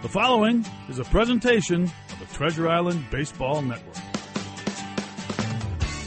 The 0.00 0.08
following 0.08 0.64
is 0.88 1.00
a 1.00 1.04
presentation 1.04 1.82
of 1.82 2.18
the 2.20 2.32
Treasure 2.32 2.68
Island 2.68 3.04
Baseball 3.10 3.62
Network. 3.62 3.96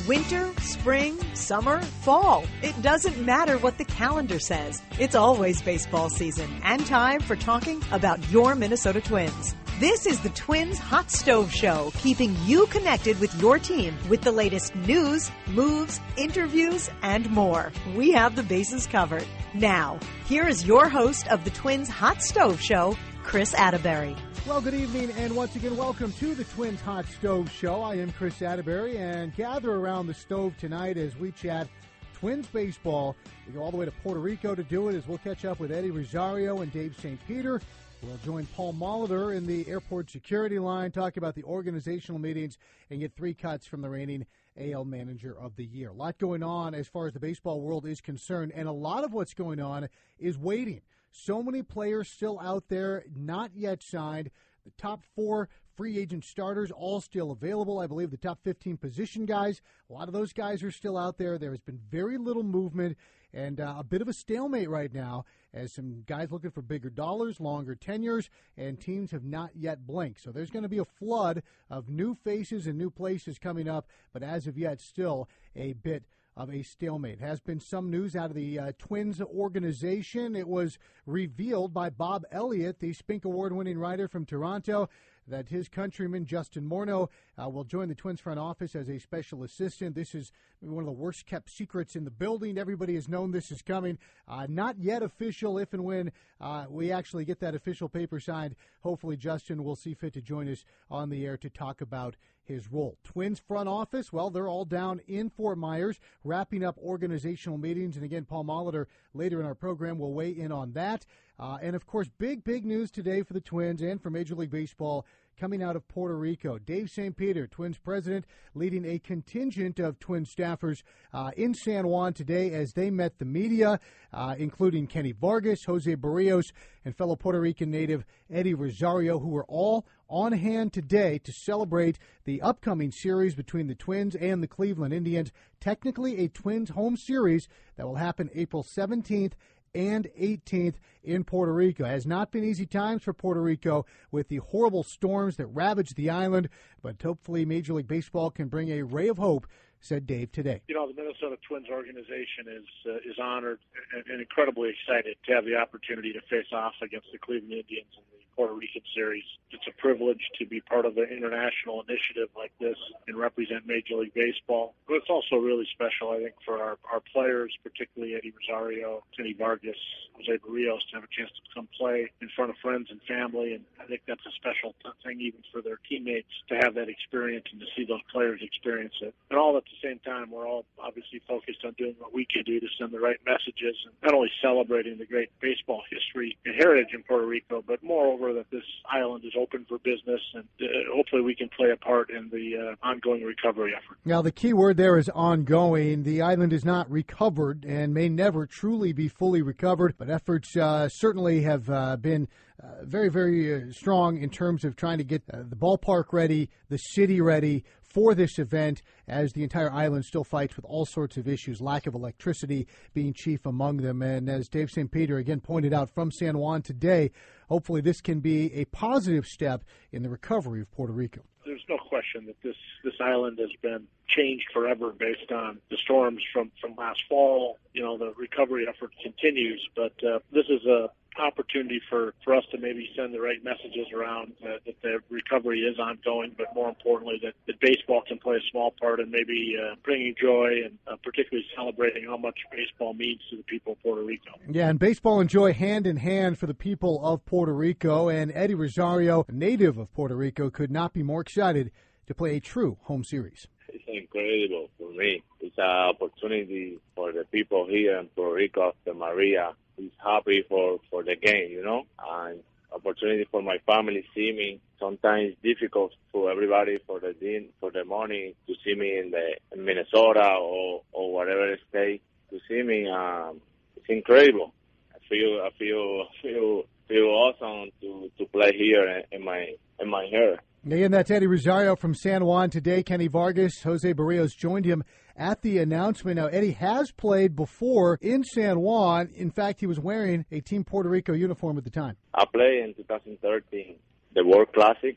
Winter, 0.08 0.50
spring, 0.62 1.20
summer, 1.34 1.82
fall. 1.82 2.46
It 2.62 2.82
doesn't 2.82 3.22
matter 3.26 3.58
what 3.58 3.78
the 3.78 3.84
calendar 3.84 4.40
says. 4.40 4.82
It's 4.98 5.14
always 5.14 5.62
baseball 5.62 6.10
season 6.10 6.50
and 6.64 6.86
time 6.86 7.20
for 7.20 7.36
talking 7.36 7.84
about 7.92 8.32
your 8.32 8.55
Minnesota 8.55 9.02
Twins. 9.02 9.55
This 9.82 10.05
is 10.05 10.21
the 10.21 10.30
Twins 10.30 10.78
Hot 10.78 11.12
Stove 11.12 11.52
Show, 11.52 11.92
keeping 11.98 12.38
you 12.46 12.68
connected 12.68 13.20
with 13.20 13.34
your 13.42 13.60
team 13.60 13.98
with 14.08 14.21
the 14.21 14.32
latest 14.32 14.73
news, 14.76 15.32
moves, 15.48 16.00
interviews, 16.16 16.89
and 17.02 17.30
more. 17.32 17.73
We 17.94 18.12
have 18.12 18.38
the 18.38 18.44
bases 18.44 18.88
covered. 18.88 19.26
Now, 19.54 20.00
here 20.28 20.48
is 20.48 20.66
your 20.66 20.88
host 20.88 21.28
of 21.28 21.44
the 21.44 21.50
Twins 21.50 21.89
Hot 21.89 22.21
Stove 22.21 22.62
Show, 22.62 22.96
Chris 23.24 23.54
Atterbury. 23.54 24.16
Well, 24.48 24.61
good 24.61 24.74
evening, 24.74 25.11
and 25.11 25.36
once 25.36 25.56
again, 25.56 25.78
welcome 25.78 26.12
to 26.14 26.36
the 26.36 26.43
Twins 26.46 26.82
Hot 26.82 27.06
Stove 27.06 27.50
Show. 27.52 27.82
I 27.82 27.96
am 27.96 28.12
Chris 28.12 28.42
Atterbury, 28.42 28.98
and 28.98 29.36
gather 29.36 29.74
around 29.74 30.07
the 30.07 30.14
stove 30.14 30.57
tonight 30.57 30.98
as 30.98 31.16
we 31.16 31.32
chat 31.32 31.68
Twins 32.14 32.48
baseball. 32.48 33.16
We 33.48 33.53
go 33.53 33.62
all 33.62 33.72
the 33.72 33.78
way 33.78 33.86
to 33.86 33.92
Puerto 33.92 34.20
Rico 34.20 34.56
to 34.56 34.64
do 34.64 34.89
it 34.89 34.95
as 34.95 35.08
we'll 35.08 35.20
catch 35.20 35.45
up 35.45 35.59
with 35.59 35.72
Eddie 35.72 35.92
Rosario 35.92 36.62
and 36.62 36.73
Dave 36.73 36.98
St. 37.00 37.20
Peter. 37.28 37.62
We'll 38.02 38.17
join 38.26 38.48
Paul 38.48 38.73
Molitor 38.73 39.36
in 39.36 39.45
the 39.45 39.67
airport 39.70 40.09
security 40.09 40.58
line, 40.58 40.92
talk 40.92 41.17
about 41.17 41.36
the 41.36 41.44
organizational 41.44 42.20
meetings, 42.20 42.58
and 42.90 43.00
get 43.00 43.16
three 43.16 43.36
cuts 43.36 43.67
from 43.67 43.81
the 43.81 43.90
reigning 43.90 44.26
AL 44.59 44.86
Manager 44.86 45.38
of 45.40 45.56
the 45.56 45.66
Year. 45.66 45.90
A 45.90 45.94
lot 45.94 46.17
going 46.17 46.42
on 46.42 46.73
as 46.73 46.88
far 46.88 47.08
as 47.08 47.14
the 47.14 47.20
baseball 47.20 47.62
world 47.62 47.86
is 47.86 48.02
concerned, 48.02 48.52
and 48.56 48.67
a 48.67 48.72
lot 48.72 49.03
of 49.03 49.14
what's 49.14 49.36
going 49.36 49.62
on 49.62 49.88
is 50.17 50.38
waiting. 50.38 50.81
So 51.11 51.44
many 51.44 51.61
players 51.61 52.09
still 52.09 52.39
out 52.39 52.66
there, 52.70 53.03
not 53.16 53.52
yet 53.53 53.83
signed. 53.83 54.31
The 54.66 54.72
top 54.78 55.03
four 55.16 55.50
free 55.75 55.97
agent 55.97 56.23
starters 56.23 56.72
all 56.72 57.02
still 57.02 57.31
available. 57.31 57.80
I 57.80 57.88
believe 57.88 58.12
the 58.12 58.17
top 58.17 58.40
15 58.44 58.78
position 58.78 59.26
guys, 59.26 59.62
a 59.89 59.94
lot 59.94 60.08
of 60.08 60.14
those 60.14 60.34
guys 60.34 60.64
are 60.64 60.72
still 60.72 60.98
out 60.98 61.17
there. 61.17 61.38
There 61.38 61.52
has 61.52 61.62
been 61.62 61.80
very 61.89 62.17
little 62.17 62.44
movement 62.44 62.98
and 63.34 63.59
uh, 63.59 63.76
a 63.80 63.84
bit 63.84 64.02
of 64.02 64.08
a 64.08 64.14
stalemate 64.14 64.70
right 64.70 64.94
now 64.94 65.26
as 65.54 65.73
some 65.73 66.04
guys 66.06 66.32
looking 66.32 66.52
for 66.52 66.62
bigger 66.62 66.89
dollars, 66.89 67.39
longer 67.39 67.76
tenures, 67.76 68.30
and 68.58 68.80
teams 68.80 69.12
have 69.12 69.23
not 69.23 69.52
yet 69.56 69.88
blinked. 69.88 70.22
So 70.22 70.32
there's 70.32 70.50
going 70.50 70.64
to 70.64 70.70
be 70.70 70.80
a 70.80 70.86
flood 70.86 71.44
of 71.70 71.89
new 71.89 72.16
faces 72.16 72.67
and 72.67 72.78
new 72.78 72.89
places 72.89 73.39
coming 73.39 73.67
up, 73.67 73.88
but 74.14 74.23
as 74.23 74.48
of 74.48 74.58
yet, 74.58 74.80
still 74.80 75.30
a 75.56 75.73
bit 75.73 76.04
of 76.36 76.54
a 76.54 76.64
stalemate. 76.64 77.20
Has 77.20 77.40
been 77.40 77.60
some 77.60 77.90
news 77.90 78.16
out 78.16 78.30
of 78.30 78.36
the 78.36 78.58
uh, 78.58 78.72
Twins 78.78 79.22
organization. 79.22 80.36
It 80.36 80.48
was 80.48 80.78
revealed 81.06 81.73
by 81.73 81.90
Bob 81.90 82.23
Elliott, 82.32 82.80
the 82.80 82.94
Spink 82.94 83.26
Award 83.26 83.54
winning 83.54 83.78
writer 83.78 84.08
from 84.08 84.26
Toronto, 84.26 84.90
that 85.32 85.50
his 85.50 85.68
countryman 85.68 86.26
Justin 86.26 86.70
Morneau 86.70 87.10
uh, 87.42 87.50
will 87.50 87.64
join 87.64 87.88
the 87.88 87.96
Twins 87.96 88.20
front 88.20 88.40
office 88.40 88.76
as 88.76 88.88
a 88.88 89.00
special 89.00 89.44
assistant. 89.44 89.96
This 89.96 90.14
is 90.14 90.32
one 90.60 90.84
of 90.84 90.86
the 90.86 90.92
worst 90.92 91.26
kept 91.26 91.50
secrets 91.50 91.96
in 91.96 92.04
the 92.04 92.12
building. 92.12 92.58
Everybody 92.58 92.96
has 92.96 93.10
known 93.10 93.32
this 93.32 93.52
is 93.52 93.62
coming. 93.62 93.98
Uh, 94.28 94.46
not 94.48 94.78
yet 94.78 95.02
official. 95.02 95.58
If 95.58 95.73
and 95.73 95.84
when 95.84 96.12
uh, 96.40 96.66
we 96.70 96.92
actually 96.92 97.26
get 97.26 97.40
that 97.40 97.56
official 97.56 97.90
paper 97.90 98.20
signed, 98.20 98.56
hopefully 98.82 99.18
Justin 99.18 99.64
will 99.64 99.76
see 99.76 99.94
fit 99.94 100.14
to 100.14 100.22
join 100.22 100.48
us 100.48 100.64
on 100.90 101.10
the 101.10 101.26
air 101.26 101.38
to 101.38 101.50
talk 101.50 101.82
about 101.82 102.16
his 102.44 102.72
role. 102.72 102.98
Twins 103.04 103.40
front 103.40 103.70
office, 103.70 104.12
well, 104.12 104.30
they're 104.30 104.48
all 104.48 104.66
down 104.66 105.02
in 105.08 105.30
Fort 105.30 105.58
Myers, 105.58 106.00
wrapping 106.23 106.64
up 106.64 106.78
organizational 106.78 107.58
meetings. 107.58 107.95
And 107.95 108.06
again, 108.06 108.26
Paul 108.26 108.45
Molitor 108.45 108.86
later 109.14 109.40
in 109.40 109.45
our 109.45 109.56
program 109.56 109.98
will 109.98 110.14
weigh 110.14 110.32
in 110.32 110.52
on 110.52 110.73
that. 110.73 111.06
Uh, 111.40 111.58
and 111.62 111.76
of 111.76 111.88
course, 111.88 112.10
big, 112.20 112.44
big 112.44 112.66
news 112.66 112.92
today 112.92 113.23
for 113.23 113.34
the 113.34 113.42
Twins 113.42 113.82
and 113.82 114.02
for 114.02 114.10
Major 114.10 114.36
League 114.36 114.52
Baseball 114.52 115.06
coming 115.42 115.64
out 115.64 115.75
of 115.75 115.88
Puerto 115.88 116.16
Rico. 116.16 116.59
Dave 116.59 116.88
St. 116.88 117.17
Peter, 117.17 117.47
Twins 117.47 117.80
president, 117.80 118.25
leading 118.53 118.86
a 118.86 119.00
contingent 119.00 119.80
of 119.80 119.98
Twin 119.98 120.23
staffers 120.23 120.83
uh, 121.14 121.32
in 121.36 121.55
San 121.55 121.88
Juan 121.88 122.14
today 122.14 122.52
as 122.52 122.73
they 122.73 122.92
met 122.92 123.17
the 123.17 123.26
media, 123.26 123.80
uh, 124.14 124.36
including 124.38 124.86
Kenny 124.86 125.14
Vargas, 125.14 125.64
Jose 125.66 125.95
Berrios, 125.95 126.52
and 126.86 126.95
fellow 126.95 127.16
Puerto 127.16 127.42
Rican 127.42 127.71
native 127.71 128.05
Eddie 128.31 128.53
Rosario, 128.53 129.17
who 129.17 129.29
were 129.29 129.45
all 129.45 129.88
on 130.07 130.31
hand 130.31 130.73
today 130.73 131.17
to 131.23 131.31
celebrate 131.31 131.97
the 132.25 132.39
upcoming 132.43 132.91
series 132.91 133.33
between 133.33 133.66
the 133.66 133.73
Twins 133.73 134.13
and 134.13 134.43
the 134.43 134.47
Cleveland 134.47 134.93
Indians. 134.93 135.31
Technically, 135.59 136.19
a 136.19 136.27
Twins 136.27 136.69
home 136.69 136.95
series 136.95 137.47
that 137.77 137.87
will 137.87 137.95
happen 137.95 138.29
April 138.35 138.63
17th 138.63 139.33
and 139.73 140.07
18th 140.19 140.75
in 141.03 141.23
Puerto 141.23 141.53
Rico. 141.53 141.85
It 141.85 141.89
has 141.89 142.05
not 142.05 142.31
been 142.31 142.43
easy 142.43 142.65
times 142.65 143.03
for 143.03 143.13
Puerto 143.13 143.41
Rico 143.41 143.85
with 144.11 144.27
the 144.27 144.37
horrible 144.37 144.83
storms 144.83 145.37
that 145.37 145.47
ravaged 145.47 145.95
the 145.95 146.09
island, 146.09 146.49
but 146.81 147.01
hopefully 147.01 147.45
Major 147.45 147.73
League 147.73 147.87
Baseball 147.87 148.31
can 148.31 148.47
bring 148.47 148.69
a 148.69 148.83
ray 148.83 149.07
of 149.07 149.17
hope 149.17 149.47
said 149.81 150.07
Dave 150.07 150.31
today. 150.31 150.61
You 150.67 150.75
know, 150.75 150.87
the 150.87 150.93
Minnesota 150.93 151.37
Twins 151.47 151.67
organization 151.69 152.47
is 152.47 152.67
uh, 152.85 153.09
is 153.09 153.17
honored 153.21 153.59
and, 153.93 154.21
incredibly 154.21 154.69
excited 154.69 155.17
to 155.25 155.33
have 155.33 155.45
the 155.45 155.55
opportunity 155.55 156.13
to 156.13 156.21
face 156.29 156.51
off 156.53 156.73
against 156.81 157.07
the 157.11 157.17
Cleveland 157.17 157.53
Indians 157.53 157.89
in 157.97 158.03
the 158.13 158.21
Puerto 158.35 158.53
Rican 158.53 158.81
series. 158.95 159.23
It's 159.51 159.65
a 159.67 159.75
privilege 159.81 160.21
to 160.39 160.45
be 160.45 160.61
part 160.61 160.85
of 160.85 160.97
an 160.97 161.07
international 161.11 161.83
initiative 161.87 162.29
like 162.35 162.51
this 162.59 162.77
and 163.07 163.17
represent 163.17 163.67
Major 163.67 163.95
League 163.95 164.13
Baseball. 164.13 164.73
But 164.87 164.95
it's 164.95 165.09
also 165.09 165.35
really 165.35 165.67
special, 165.73 166.11
I 166.11 166.23
think, 166.23 166.35
for 166.45 166.61
our, 166.61 166.77
our 166.91 167.01
players, 167.11 167.51
particularly 167.63 168.15
Eddie 168.15 168.33
Rosario, 168.33 169.03
Kenny 169.15 169.33
Vargas, 169.33 169.77
Jose 170.15 170.37
Berrios, 170.39 170.79
to 170.91 170.95
have 170.95 171.03
a 171.03 171.11
chance 171.11 171.29
to 171.29 171.41
come 171.53 171.67
play 171.77 172.09
in 172.21 172.29
front 172.35 172.51
of 172.51 172.57
friends 172.61 172.87
and 172.89 173.01
family. 173.03 173.53
And 173.53 173.65
I 173.79 173.85
think 173.85 174.01
that's 174.07 174.25
a 174.25 174.33
special 174.37 174.75
thing 175.03 175.19
even 175.21 175.41
for 175.51 175.61
their 175.61 175.79
teammates 175.89 176.31
to 176.49 176.55
have 176.63 176.75
that 176.75 176.89
experience 176.89 177.45
and 177.51 177.59
to 177.59 177.67
see 177.75 177.85
those 177.85 178.01
players 178.11 178.41
experience 178.41 178.95
it. 179.01 179.13
And 179.29 179.39
all 179.39 179.57
at 179.57 179.63
the 179.71 179.87
same 179.87 179.99
time, 179.99 180.31
we're 180.31 180.47
all 180.47 180.65
obviously 180.79 181.21
focused 181.27 181.63
on 181.65 181.73
doing 181.77 181.95
what 181.99 182.13
we 182.13 182.25
can 182.25 182.43
do 182.43 182.59
to 182.59 182.67
send 182.79 182.91
the 182.91 182.99
right 182.99 183.19
messages 183.25 183.75
and 183.85 183.93
not 184.03 184.13
only 184.13 184.29
celebrating 184.41 184.97
the 184.97 185.05
great 185.05 185.29
baseball 185.39 185.81
history 185.89 186.37
and 186.45 186.55
heritage 186.55 186.93
in 186.93 187.03
Puerto 187.03 187.25
Rico, 187.25 187.63
but 187.65 187.81
moreover 187.83 188.33
that 188.33 188.49
this 188.51 188.63
island 188.89 189.23
is 189.25 189.33
open 189.39 189.65
for 189.67 189.77
business 189.79 190.21
and 190.33 190.45
uh, 190.61 190.65
hopefully 190.93 191.21
we 191.21 191.35
can 191.35 191.49
play 191.49 191.71
a 191.71 191.77
part 191.77 192.09
in 192.09 192.29
the 192.29 192.75
uh, 192.75 192.87
ongoing 192.87 193.23
recovery 193.23 193.73
effort. 193.75 193.97
Now, 194.05 194.21
the 194.21 194.31
key 194.31 194.53
word 194.53 194.77
there 194.77 194.97
is 194.97 195.09
ongoing. 195.09 196.03
The 196.03 196.21
island 196.21 196.53
is 196.53 196.65
not 196.65 196.89
recovered 196.89 197.65
and 197.65 197.93
may 197.93 198.09
never 198.09 198.45
truly 198.45 198.93
be 198.93 199.07
fully 199.07 199.41
recovered, 199.41 199.95
but 199.97 200.09
efforts 200.09 200.55
uh, 200.55 200.89
certainly 200.89 201.41
have 201.43 201.69
uh, 201.69 201.97
been 201.97 202.27
uh, 202.61 202.83
very, 202.83 203.09
very 203.09 203.55
uh, 203.55 203.71
strong 203.71 204.17
in 204.17 204.29
terms 204.29 204.63
of 204.63 204.75
trying 204.75 204.99
to 204.99 205.03
get 205.03 205.25
the 205.27 205.55
ballpark 205.55 206.13
ready, 206.13 206.49
the 206.69 206.77
city 206.77 207.19
ready 207.19 207.63
for 207.94 208.16
this 208.16 208.40
event, 208.40 208.81
as 209.07 209.34
the 209.34 209.44
entire 209.44 209.72
island 209.72 210.06
still 210.06 210.24
fights 210.24 210.56
with 210.56 210.66
all 210.66 210.85
sorts 210.85 211.18
of 211.18 211.28
issues, 211.28 211.62
lack 211.62 211.88
of 211.88 211.94
electricity 211.94 212.68
being 212.94 213.13
chief 213.13 213.46
among 213.46 213.78
them. 213.78 214.02
And 214.02 214.29
as 214.29 214.47
Dave 214.47 214.69
St. 214.69 214.91
Peter 214.91 215.18
again 215.18 215.41
pointed 215.41 215.74
out 215.74 215.90
from 215.90 216.12
San 216.12 216.38
Juan 216.38 216.62
today, 216.62 217.12
hopefully 217.50 217.81
this 217.81 218.02
can 218.02 218.19
be 218.19 218.53
a 218.53 218.66
positive 218.66 219.25
step 219.25 219.63
in 219.91 220.03
the 220.03 220.09
recovery 220.09 220.62
of 220.62 220.72
Puerto 220.72 220.94
Rico. 220.94 221.22
There's 221.46 221.63
no 221.68 221.78
question 221.78 222.28
that 222.28 222.41
this 222.44 222.56
this 222.84 222.94
island 223.02 223.40
has 223.40 223.50
been 223.62 223.88
changed 224.08 224.46
forever 224.53 224.91
based 224.91 225.31
on 225.31 225.58
the 225.69 225.78
storms 225.84 226.22
from 226.31 226.52
from 226.62 226.75
last 226.75 227.02
fall. 227.09 227.58
You 227.73 227.81
know, 227.81 227.97
the 227.97 228.13
recovery 228.16 228.68
effort 228.69 228.91
continues, 229.02 229.68
but 229.75 229.94
uh, 230.03 230.19
this 230.31 230.46
is 230.50 230.66
a 230.66 230.91
opportunity 231.19 231.81
for, 231.89 232.13
for 232.23 232.35
us 232.35 232.44
to 232.51 232.57
maybe 232.57 232.89
send 232.95 233.13
the 233.13 233.19
right 233.19 233.44
messages 233.44 233.88
around 233.94 234.33
uh, 234.44 234.57
that 234.66 234.75
the 234.81 234.99
recovery 235.09 235.59
is 235.59 235.77
ongoing, 235.79 236.33
but 236.38 236.47
more 236.55 236.69
importantly, 236.69 237.19
that, 237.23 237.33
that 237.47 237.59
baseball 237.59 238.01
can 238.07 238.17
play 238.17 238.38
a 238.38 238.51
small 238.51 238.72
part 238.79 238.99
in 238.99 239.11
maybe 239.11 239.55
uh, 239.59 239.75
bringing 239.83 240.16
joy 240.19 240.61
and 240.66 240.77
uh, 240.88 240.95
particularly 241.03 241.45
celebrating 241.55 242.05
how 242.05 242.17
much 242.17 242.38
baseball 242.51 242.94
means 242.94 243.19
to 243.29 243.38
the 243.38 243.44
people 243.44 243.73
of 243.73 243.81
Puerto 243.83 244.03
Rico. 244.03 244.31
Yeah, 244.49 244.69
and 244.69 244.79
baseball 244.79 245.19
and 245.19 245.29
joy 245.29 245.53
hand 245.53 245.85
in 245.88 245.97
hand 245.97 246.38
for 246.38 246.47
the 246.47 246.53
people 246.53 247.03
of 247.03 247.25
Puerto 247.25 247.53
Rico. 247.53 248.09
And 248.09 248.31
Eddie 248.34 248.55
Rosario, 248.55 249.25
native 249.29 249.78
of 249.78 249.93
Puerto 249.93 250.16
Rico, 250.16 250.49
could 250.49 250.72
not 250.72 250.93
be 250.93 251.03
more 251.03 251.22
excited 251.22 251.72
to 252.08 252.16
play 252.16 252.37
a 252.37 252.40
true 252.40 252.78
home 252.84 253.03
series. 253.03 253.47
It's 253.69 253.84
incredible 253.87 254.69
for 254.78 254.91
me. 254.91 255.23
It's 255.51 255.57
an 255.57 255.65
opportunity 255.65 256.80
for 256.95 257.12
the 257.12 257.25
people 257.25 257.68
here 257.68 257.98
in 258.00 258.07
Puerto 258.07 258.36
Rico 258.36 258.69
after 258.69 258.94
Maria 258.94 259.53
He's 259.81 259.92
happy 259.98 260.44
for 260.48 260.80
for 260.89 261.03
the 261.03 261.15
game, 261.15 261.51
you 261.51 261.63
know, 261.63 261.86
and 262.00 262.39
opportunity 262.71 263.27
for 263.31 263.42
my 263.42 263.57
family 263.65 264.06
see 264.13 264.31
me. 264.31 264.59
Sometimes 264.80 265.33
difficult 265.44 265.92
for 266.12 266.31
everybody 266.31 266.77
for 266.86 267.00
the 267.00 267.13
din 267.13 267.50
for 267.59 267.71
the 267.71 267.83
money 267.83 268.36
to 268.48 268.53
see 268.63 268.75
me 268.75 268.98
in 269.00 269.12
the 269.12 269.38
in 269.51 269.65
Minnesota 269.65 270.36
or 270.39 270.83
or 270.92 271.13
whatever 271.13 271.57
state 271.69 272.01
to 272.30 272.39
see 272.48 272.62
me. 272.62 272.89
Um, 272.89 273.42
it's 273.75 273.89
incredible. 273.89 274.53
I 274.95 275.00
feel 275.09 275.42
I 275.44 275.50
feel 275.57 276.06
I 276.09 276.21
feel 276.21 276.63
feel 276.88 277.07
awesome 277.07 277.71
to 277.81 278.12
to 278.18 278.25
play 278.27 278.53
here 278.56 278.88
in, 278.88 279.03
in 279.12 279.25
my 279.25 279.56
in 279.80 279.89
my 279.89 280.06
hair. 280.06 280.39
Again, 280.63 280.92
that's 280.92 281.10
Eddie 281.10 281.25
Rosario 281.25 281.75
from 281.75 281.96
San 281.96 282.24
Juan 282.24 282.52
today. 282.52 282.84
Kenny 282.84 283.08
Vargas, 283.08 283.63
Jose 283.63 283.96
Berrios 283.96 284.38
joined 284.38 284.63
him 284.63 284.84
at 285.18 285.42
the 285.42 285.58
announcement. 285.58 286.18
Now, 286.18 286.28
Eddie 286.28 286.52
has 286.52 286.92
played 286.92 287.36
before 287.36 287.98
in 288.00 288.24
San 288.24 288.60
Juan. 288.60 289.10
In 289.16 289.31
fact, 289.31 289.60
he 289.60 289.66
was 289.66 289.80
wearing 289.80 290.24
a 290.31 290.40
Team 290.40 290.63
Puerto 290.63 290.88
Rico 290.88 291.13
uniform 291.13 291.58
at 291.58 291.63
the 291.63 291.72
time. 291.72 291.98
I 292.13 292.25
played 292.25 292.63
in 292.63 292.75
2013, 292.75 293.75
the 294.13 294.24
World 294.24 294.54
Classic, 294.54 294.96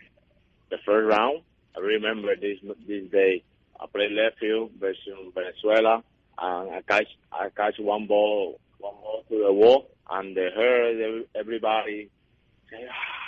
the 0.68 0.76
first 0.84 1.10
round. 1.10 1.40
I 1.74 1.80
remember 1.80 2.36
this 2.36 2.58
this 2.86 3.10
day. 3.10 3.42
I 3.80 3.86
played 3.86 4.12
left 4.12 4.40
field 4.40 4.72
versus 4.78 5.00
Venezuela, 5.34 6.04
and 6.38 6.74
I 6.74 6.82
catch 6.86 7.08
I 7.32 7.48
catch 7.56 7.76
one 7.78 8.06
ball 8.06 8.60
one 8.76 8.96
ball 9.00 9.24
to 9.30 9.42
the 9.42 9.52
wall, 9.52 9.88
and 10.10 10.36
they 10.36 10.50
heard 10.54 11.24
everybody 11.34 12.10
say, 12.70 12.86
ah. 12.86 13.23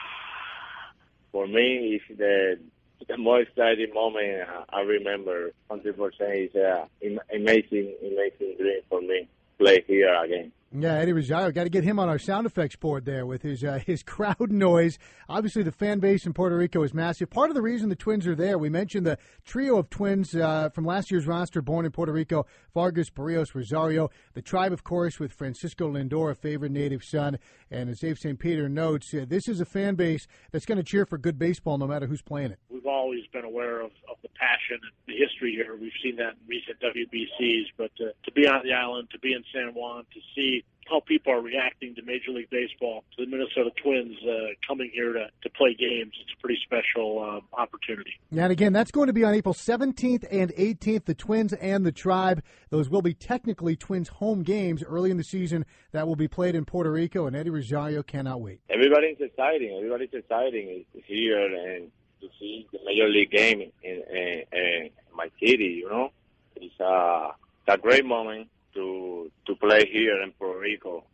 For 1.36 1.46
me, 1.46 2.00
it's 2.00 2.18
the 2.18 2.58
the 3.06 3.18
most 3.18 3.48
exciting 3.50 3.92
moment 3.92 4.48
I 4.70 4.80
remember. 4.80 5.52
100% 5.70 5.84
is 6.32 6.54
an 6.54 7.20
amazing, 7.30 7.92
amazing 8.00 8.56
dream 8.56 8.80
for 8.88 9.02
me. 9.02 9.28
Play 9.58 9.84
here 9.86 10.14
again. 10.14 10.50
Yeah, 10.78 10.92
Eddie 10.92 11.14
Rosario. 11.14 11.50
Got 11.52 11.64
to 11.64 11.70
get 11.70 11.84
him 11.84 11.98
on 11.98 12.10
our 12.10 12.18
sound 12.18 12.44
effects 12.44 12.76
board 12.76 13.06
there 13.06 13.24
with 13.24 13.40
his 13.40 13.64
uh, 13.64 13.78
his 13.86 14.02
crowd 14.02 14.52
noise. 14.52 14.98
Obviously, 15.26 15.62
the 15.62 15.72
fan 15.72 16.00
base 16.00 16.26
in 16.26 16.34
Puerto 16.34 16.54
Rico 16.54 16.82
is 16.82 16.92
massive. 16.92 17.30
Part 17.30 17.48
of 17.48 17.54
the 17.54 17.62
reason 17.62 17.88
the 17.88 17.96
Twins 17.96 18.26
are 18.26 18.34
there, 18.34 18.58
we 18.58 18.68
mentioned 18.68 19.06
the 19.06 19.16
trio 19.44 19.78
of 19.78 19.88
twins 19.88 20.34
uh, 20.34 20.68
from 20.74 20.84
last 20.84 21.10
year's 21.10 21.26
roster, 21.26 21.62
born 21.62 21.86
in 21.86 21.92
Puerto 21.92 22.12
Rico: 22.12 22.44
Vargas, 22.74 23.08
Berrios, 23.08 23.54
Rosario. 23.54 24.10
The 24.34 24.42
tribe, 24.42 24.72
of 24.72 24.84
course, 24.84 25.18
with 25.18 25.32
Francisco 25.32 25.90
Lindor, 25.90 26.30
a 26.30 26.34
favorite 26.34 26.72
native 26.72 27.02
son, 27.02 27.38
and 27.70 27.88
as 27.88 28.00
Dave 28.00 28.18
St. 28.18 28.38
Peter 28.38 28.68
notes, 28.68 29.14
uh, 29.14 29.24
this 29.26 29.48
is 29.48 29.60
a 29.60 29.64
fan 29.64 29.94
base 29.94 30.26
that's 30.52 30.66
going 30.66 30.78
to 30.78 30.84
cheer 30.84 31.06
for 31.06 31.16
good 31.16 31.38
baseball, 31.38 31.78
no 31.78 31.86
matter 31.86 32.06
who's 32.06 32.22
playing 32.22 32.50
it. 32.50 32.58
We've 32.68 32.86
always 32.86 33.24
been 33.32 33.44
aware 33.44 33.80
of, 33.80 33.92
of 34.10 34.18
the 34.22 34.28
passion 34.56 34.80
and 34.82 34.92
the 35.06 35.16
history 35.16 35.52
here. 35.52 35.76
We've 35.80 35.92
seen 36.02 36.16
that 36.16 36.34
in 36.34 36.48
recent 36.48 36.80
WBCs, 36.80 37.66
but 37.76 37.90
uh, 38.00 38.12
to 38.24 38.32
be 38.32 38.46
on 38.46 38.62
the 38.64 38.72
island, 38.72 39.08
to 39.12 39.18
be 39.18 39.32
in 39.32 39.44
San 39.52 39.74
Juan, 39.74 40.04
to 40.12 40.20
see 40.34 40.64
how 40.88 41.00
people 41.00 41.32
are 41.32 41.40
reacting 41.40 41.96
to 41.96 42.02
Major 42.02 42.30
League 42.30 42.48
Baseball, 42.50 43.02
to 43.16 43.24
the 43.24 43.30
Minnesota 43.30 43.70
Twins 43.82 44.16
uh, 44.22 44.54
coming 44.66 44.90
here 44.92 45.12
to, 45.12 45.26
to 45.42 45.50
play 45.50 45.74
games. 45.74 46.12
It's 46.22 46.32
a 46.36 46.40
pretty 46.40 46.60
special 46.64 47.18
uh, 47.18 47.60
opportunity. 47.60 48.12
Yeah, 48.30 48.44
and 48.44 48.52
again, 48.52 48.72
that's 48.72 48.92
going 48.92 49.08
to 49.08 49.12
be 49.12 49.24
on 49.24 49.34
April 49.34 49.54
17th 49.54 50.24
and 50.30 50.52
18th. 50.54 51.04
The 51.06 51.14
Twins 51.14 51.52
and 51.54 51.84
the 51.84 51.90
Tribe. 51.90 52.42
Those 52.70 52.88
will 52.88 53.02
be 53.02 53.14
technically 53.14 53.74
Twins 53.74 54.08
home 54.08 54.44
games 54.44 54.84
early 54.84 55.10
in 55.10 55.16
the 55.16 55.24
season 55.24 55.66
that 55.90 56.06
will 56.06 56.16
be 56.16 56.28
played 56.28 56.54
in 56.54 56.64
Puerto 56.64 56.92
Rico, 56.92 57.26
and 57.26 57.34
Eddie 57.34 57.50
Rosario 57.50 58.02
cannot 58.04 58.40
wait. 58.40 58.60
Everybody's 58.70 59.18
exciting. 59.18 59.76
Everybody's 59.76 60.14
exciting 60.14 60.84
here 61.04 61.44
and 61.44 61.90
to 62.20 62.28
see 62.38 62.66
the 62.72 62.78
Major 62.84 63.08
League 63.08 63.30
game 63.30 63.60
in, 63.82 64.02
in, 64.10 64.42
in 64.52 64.90
my 65.14 65.28
city, 65.40 65.80
you 65.82 65.88
know. 65.88 66.10
It's, 66.56 66.78
a 66.80 67.30
it's 67.66 67.74
a 67.74 67.78
great 67.78 68.04
moment 68.04 68.48
to 68.74 69.30
to 69.46 69.54
play 69.56 69.86
here 69.90 70.22
in 70.22 70.32
Puerto 70.32 70.58
Rico. 70.58 71.04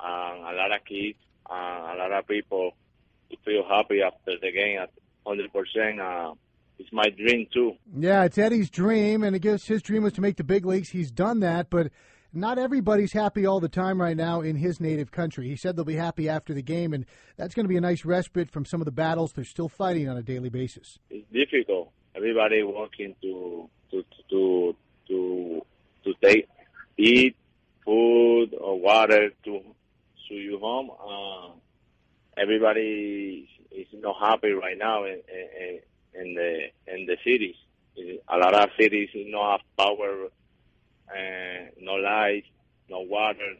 And 0.00 0.42
a 0.42 0.52
lot 0.56 0.72
of 0.72 0.84
kids, 0.84 1.18
and 1.48 2.00
a 2.00 2.02
lot 2.02 2.12
of 2.12 2.26
people 2.26 2.72
feel 3.44 3.64
happy 3.68 4.02
after 4.02 4.38
the 4.40 4.52
game 4.52 4.78
at 4.78 4.90
100%. 5.26 6.00
Uh, 6.00 6.34
it's 6.78 6.92
my 6.92 7.10
dream 7.10 7.46
too. 7.52 7.74
Yeah, 7.94 8.24
it's 8.24 8.38
Eddie's 8.38 8.70
dream, 8.70 9.22
and 9.22 9.36
I 9.36 9.38
guess 9.38 9.66
his 9.66 9.82
dream 9.82 10.02
was 10.02 10.14
to 10.14 10.22
make 10.22 10.36
the 10.36 10.44
big 10.44 10.64
leagues. 10.64 10.88
He's 10.88 11.10
done 11.10 11.40
that, 11.40 11.68
but 11.68 11.92
not 12.32 12.58
everybody's 12.58 13.12
happy 13.12 13.46
all 13.46 13.60
the 13.60 13.68
time 13.68 14.00
right 14.00 14.16
now 14.16 14.40
in 14.40 14.56
his 14.56 14.80
native 14.80 15.10
country. 15.10 15.48
He 15.48 15.56
said 15.56 15.76
they'll 15.76 15.84
be 15.84 15.96
happy 15.96 16.28
after 16.28 16.54
the 16.54 16.62
game, 16.62 16.92
and 16.92 17.06
that's 17.36 17.54
going 17.54 17.64
to 17.64 17.68
be 17.68 17.76
a 17.76 17.80
nice 17.80 18.04
respite 18.04 18.50
from 18.50 18.64
some 18.64 18.80
of 18.80 18.84
the 18.84 18.92
battles 18.92 19.32
they're 19.32 19.44
still 19.44 19.68
fighting 19.68 20.08
on 20.08 20.16
a 20.16 20.22
daily 20.22 20.48
basis. 20.48 20.98
It's 21.10 21.26
difficult. 21.32 21.92
Everybody 22.14 22.62
working 22.62 23.14
to 23.22 23.68
to 23.90 24.04
to 24.30 24.76
to 25.08 25.62
to 26.04 26.14
take 26.22 26.48
eat 26.96 27.36
food 27.84 28.54
or 28.54 28.78
water 28.78 29.30
to 29.44 29.60
to 30.28 30.34
you 30.34 30.58
home. 30.58 30.90
Uh, 30.90 31.52
everybody 32.40 33.48
is 33.70 33.86
not 33.94 34.16
happy 34.20 34.50
right 34.50 34.78
now 34.78 35.04
in, 35.04 35.20
in, 35.28 35.80
in 36.14 36.34
the 36.34 36.58
in 36.86 37.06
the 37.06 37.16
cities. 37.24 37.56
A 38.28 38.38
lot 38.38 38.54
of 38.54 38.70
cities 38.78 39.08
no 39.14 39.50
have 39.50 39.60
power, 39.76 40.28
uh, 41.10 41.70
no 41.80 41.94
light, 41.94 42.44
no 42.88 43.00
water. 43.00 43.56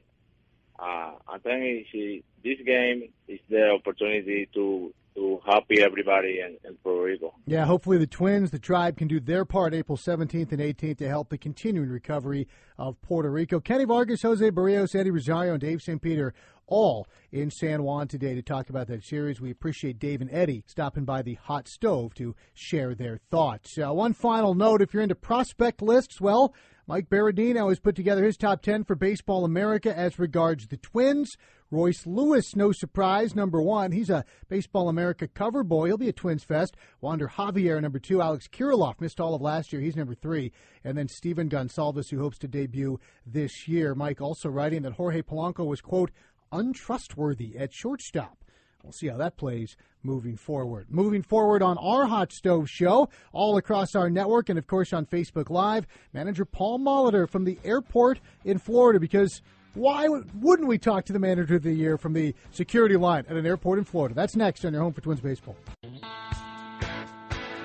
Uh, 0.79 1.13
I 1.29 1.39
think 1.43 1.87
this 1.93 2.59
game 2.65 3.11
is 3.29 3.41
the 3.49 3.71
opportunity 3.71 4.49
to 4.55 4.95
to 5.17 5.41
happy 5.45 5.83
everybody 5.83 6.41
in, 6.41 6.57
in, 6.65 6.77
Puerto 6.77 7.03
Rico. 7.03 7.35
Yeah, 7.45 7.65
hopefully 7.65 7.99
the 7.99 8.07
Twins, 8.07 8.53
the 8.53 8.61
tribe, 8.61 8.97
can 8.97 9.09
do 9.09 9.19
their 9.19 9.45
part 9.45 9.75
April 9.75 9.99
17th 9.99 10.53
and 10.53 10.61
18th 10.61 10.99
to 10.99 11.09
help 11.09 11.31
the 11.31 11.37
continuing 11.37 11.89
recovery 11.89 12.47
of 12.79 13.01
Puerto 13.03 13.29
Rico. 13.29 13.59
Kenny 13.59 13.85
Vargas, 13.85 14.23
Jose 14.23 14.51
Berrios, 14.53 14.95
Eddie 14.95 15.11
Rosario, 15.11 15.53
and 15.53 15.61
Dave 15.61 15.83
St. 15.83 16.01
Peter 16.01 16.33
all 16.71 17.07
in 17.33 17.51
San 17.51 17.83
Juan 17.83 18.09
today 18.09 18.35
to 18.35 18.43
talk 18.43 18.71
about 18.71 18.87
that 18.87 19.05
series. 19.05 19.41
We 19.41 19.51
appreciate 19.51 19.99
Dave 19.99 20.21
and 20.21 20.31
Eddie 20.33 20.65
stopping 20.67 21.05
by 21.05 21.23
the 21.23 21.35
hot 21.35 21.69
stove 21.69 22.15
to 22.15 22.35
share 22.55 22.95
their 22.95 23.19
thoughts. 23.31 23.77
Uh, 23.77 23.93
one 23.93 24.15
final 24.15 24.55
note 24.55 24.81
if 24.81 24.95
you're 24.95 25.03
into 25.03 25.17
prospect 25.17 25.83
lists, 25.83 26.21
well, 26.21 26.55
Mike 26.91 27.09
Berardino 27.09 27.69
has 27.69 27.79
put 27.79 27.95
together 27.95 28.25
his 28.25 28.37
top 28.37 28.63
10 28.63 28.83
for 28.83 28.97
Baseball 28.97 29.45
America 29.45 29.97
as 29.97 30.19
regards 30.19 30.67
the 30.67 30.77
Twins. 30.77 31.37
Royce 31.71 32.05
Lewis, 32.05 32.57
no 32.57 32.73
surprise, 32.73 33.37
number 33.37 33.63
one. 33.63 33.93
He's 33.93 34.11
a 34.11 34.25
Baseball 34.49 34.89
America 34.89 35.29
cover 35.29 35.63
boy. 35.63 35.87
He'll 35.87 35.99
be 35.99 36.09
at 36.09 36.17
Twins 36.17 36.43
Fest. 36.43 36.75
Wander 37.01 37.29
Javier, 37.29 37.81
number 37.81 38.01
two. 38.01 38.21
Alex 38.21 38.49
Kirilloff 38.49 39.01
missed 39.01 39.21
all 39.21 39.37
of 39.37 39.41
last 39.41 39.73
year. 39.73 39.81
He's 39.81 39.95
number 39.95 40.17
three. 40.17 40.51
And 40.83 40.99
then 40.99 41.07
Stephen 41.07 41.49
Gonsalves, 41.49 42.11
who 42.11 42.19
hopes 42.19 42.39
to 42.39 42.49
debut 42.49 42.99
this 43.25 43.69
year. 43.69 43.95
Mike 43.95 44.21
also 44.21 44.49
writing 44.49 44.83
that 44.83 44.95
Jorge 44.95 45.23
Polanco 45.23 45.65
was, 45.65 45.81
quote, 45.81 46.11
untrustworthy 46.51 47.57
at 47.57 47.73
shortstop. 47.73 48.45
We'll 48.83 48.93
see 48.93 49.09
how 49.09 49.19
that 49.19 49.37
plays 49.37 49.77
moving 50.03 50.37
forward. 50.37 50.87
Moving 50.91 51.23
forward 51.23 51.63
on 51.63 51.77
our 51.79 52.07
Hot 52.07 52.33
Stove 52.33 52.69
Show, 52.69 53.09
all 53.33 53.57
across 53.57 53.95
our 53.95 54.09
network, 54.09 54.49
and 54.49 54.59
of 54.59 54.67
course 54.67 54.93
on 54.93 55.07
Facebook 55.07 55.51
Live, 55.51 55.87
manager 56.13 56.45
Paul 56.45 56.79
Molitor 56.79 57.29
from 57.29 57.45
the 57.45 57.59
airport 57.65 58.21
in 58.45 58.59
Florida. 58.59 58.99
Because 58.99 59.43
why 59.75 60.09
wouldn't 60.09 60.69
we 60.69 60.79
talk 60.79 61.05
to 61.07 61.13
the 61.13 61.19
manager 61.19 61.57
of 61.57 61.63
the 61.63 61.73
year 61.73 61.97
from 61.99 62.15
the 62.15 62.35
security 62.51 62.97
line 62.97 63.25
at 63.29 63.37
an 63.37 63.47
airport 63.47 63.79
in 63.79 63.85
Florida? 63.85 64.15
That's 64.15 64.35
next 64.35 64.65
on 64.65 64.73
your 64.73 64.83
home 64.83 64.93
for 64.93 65.01
Twins 65.01 65.21
Baseball. 65.21 65.57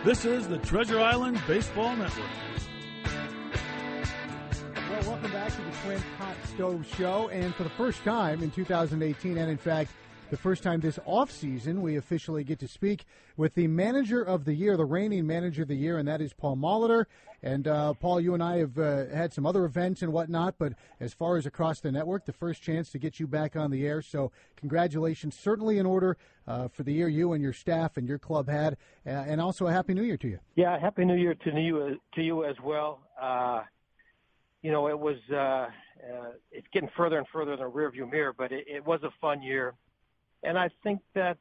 This 0.04 0.26
is 0.26 0.48
the 0.48 0.60
Treasure 0.60 1.00
Island 1.00 1.42
Baseball 1.48 1.96
Network. 1.96 2.28
Well, 4.76 5.02
welcome 5.02 5.32
back 5.32 5.50
to 5.50 5.62
the 5.62 5.72
Twins 5.84 6.04
Hot 6.20 6.36
Stove 6.54 6.86
Show. 6.96 7.30
And 7.30 7.56
for 7.56 7.64
the 7.64 7.72
first 7.72 8.04
time 8.04 8.44
in 8.44 8.52
2018, 8.52 9.38
and 9.38 9.50
in 9.50 9.58
fact, 9.58 9.92
the 10.32 10.38
first 10.38 10.64
time 10.64 10.80
this 10.80 10.98
offseason 11.08 11.82
we 11.82 11.96
officially 11.96 12.44
get 12.44 12.60
to 12.60 12.68
speak 12.68 13.06
with 13.38 13.54
the 13.54 13.68
manager 13.68 14.24
of 14.24 14.46
the 14.46 14.54
year, 14.54 14.76
the 14.76 14.86
reigning 14.86 15.28
manager 15.28 15.62
of 15.62 15.68
the 15.68 15.76
year, 15.76 15.98
and 15.98 16.08
that 16.08 16.20
is 16.20 16.34
Paul 16.34 16.58
Molitor. 16.58 17.06
And 17.44 17.68
uh, 17.68 17.94
Paul, 17.94 18.20
you 18.20 18.34
and 18.34 18.42
I 18.42 18.58
have 18.58 18.78
uh, 18.80 19.06
had 19.14 19.34
some 19.34 19.46
other 19.46 19.66
events 19.66 20.02
and 20.02 20.12
whatnot, 20.12 20.56
but 20.58 20.74
as 21.00 21.14
far 21.14 21.38
as 21.38 21.46
across 21.46 21.80
the 21.80 21.92
network, 21.92 22.26
the 22.26 22.34
first 22.34 22.64
chance 22.64 22.90
to 22.92 22.98
get 22.98 23.20
you 23.20 23.28
back 23.28 23.56
on 23.56 23.70
the 23.70 23.86
air. 23.86 24.02
So 24.02 24.32
congratulations, 24.56 25.38
certainly 25.38 25.78
in 25.78 25.86
order 25.86 26.18
uh, 26.48 26.70
for 26.70 26.82
the 26.82 26.94
year 26.94 27.08
you 27.08 27.34
and 27.34 27.44
your 27.44 27.54
staff 27.54 27.98
and 27.98 28.08
your 28.08 28.18
club 28.18 28.50
had, 28.50 28.78
uh, 29.06 29.10
and 29.10 29.40
also 29.40 29.68
a 29.68 29.72
happy 29.72 29.94
New 29.94 30.04
Year 30.04 30.18
to 30.18 30.28
you. 30.28 30.40
Yeah, 30.56 30.80
happy 30.80 31.06
New 31.06 31.18
Year 31.18 31.36
to 31.36 31.52
you 31.52 32.00
to 32.16 32.22
you 32.22 32.46
as 32.46 32.56
well. 32.64 33.02
Uh, 33.22 33.62
you 34.64 34.72
know, 34.72 34.88
it 34.88 34.98
was 34.98 35.18
uh, 35.32 35.68
it's 36.52 36.68
getting 36.74 36.90
further 36.98 37.20
and 37.20 37.28
further 37.32 37.54
in 37.54 37.60
the 37.60 37.70
rearview 37.70 38.10
mirror, 38.12 38.34
but 38.36 38.52
it, 38.52 38.66
it 38.68 38.84
was 38.84 39.02
a 39.04 39.12
fun 39.22 39.44
year 39.44 39.76
and 40.46 40.58
I 40.58 40.70
think 40.84 41.02
that 41.14 41.38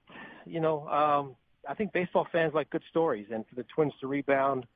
you 0.47 0.61
know 0.61 0.89
um, 0.89 1.37
I 1.69 1.75
think 1.75 1.93
baseball 1.93 2.27
fans 2.33 2.55
like 2.55 2.71
good 2.71 2.85
stories, 2.91 3.27
and 3.33 3.47
for 3.47 3.55
the 3.55 3.65
Twins 3.75 3.93
to 4.01 4.07
rebound 4.07 4.67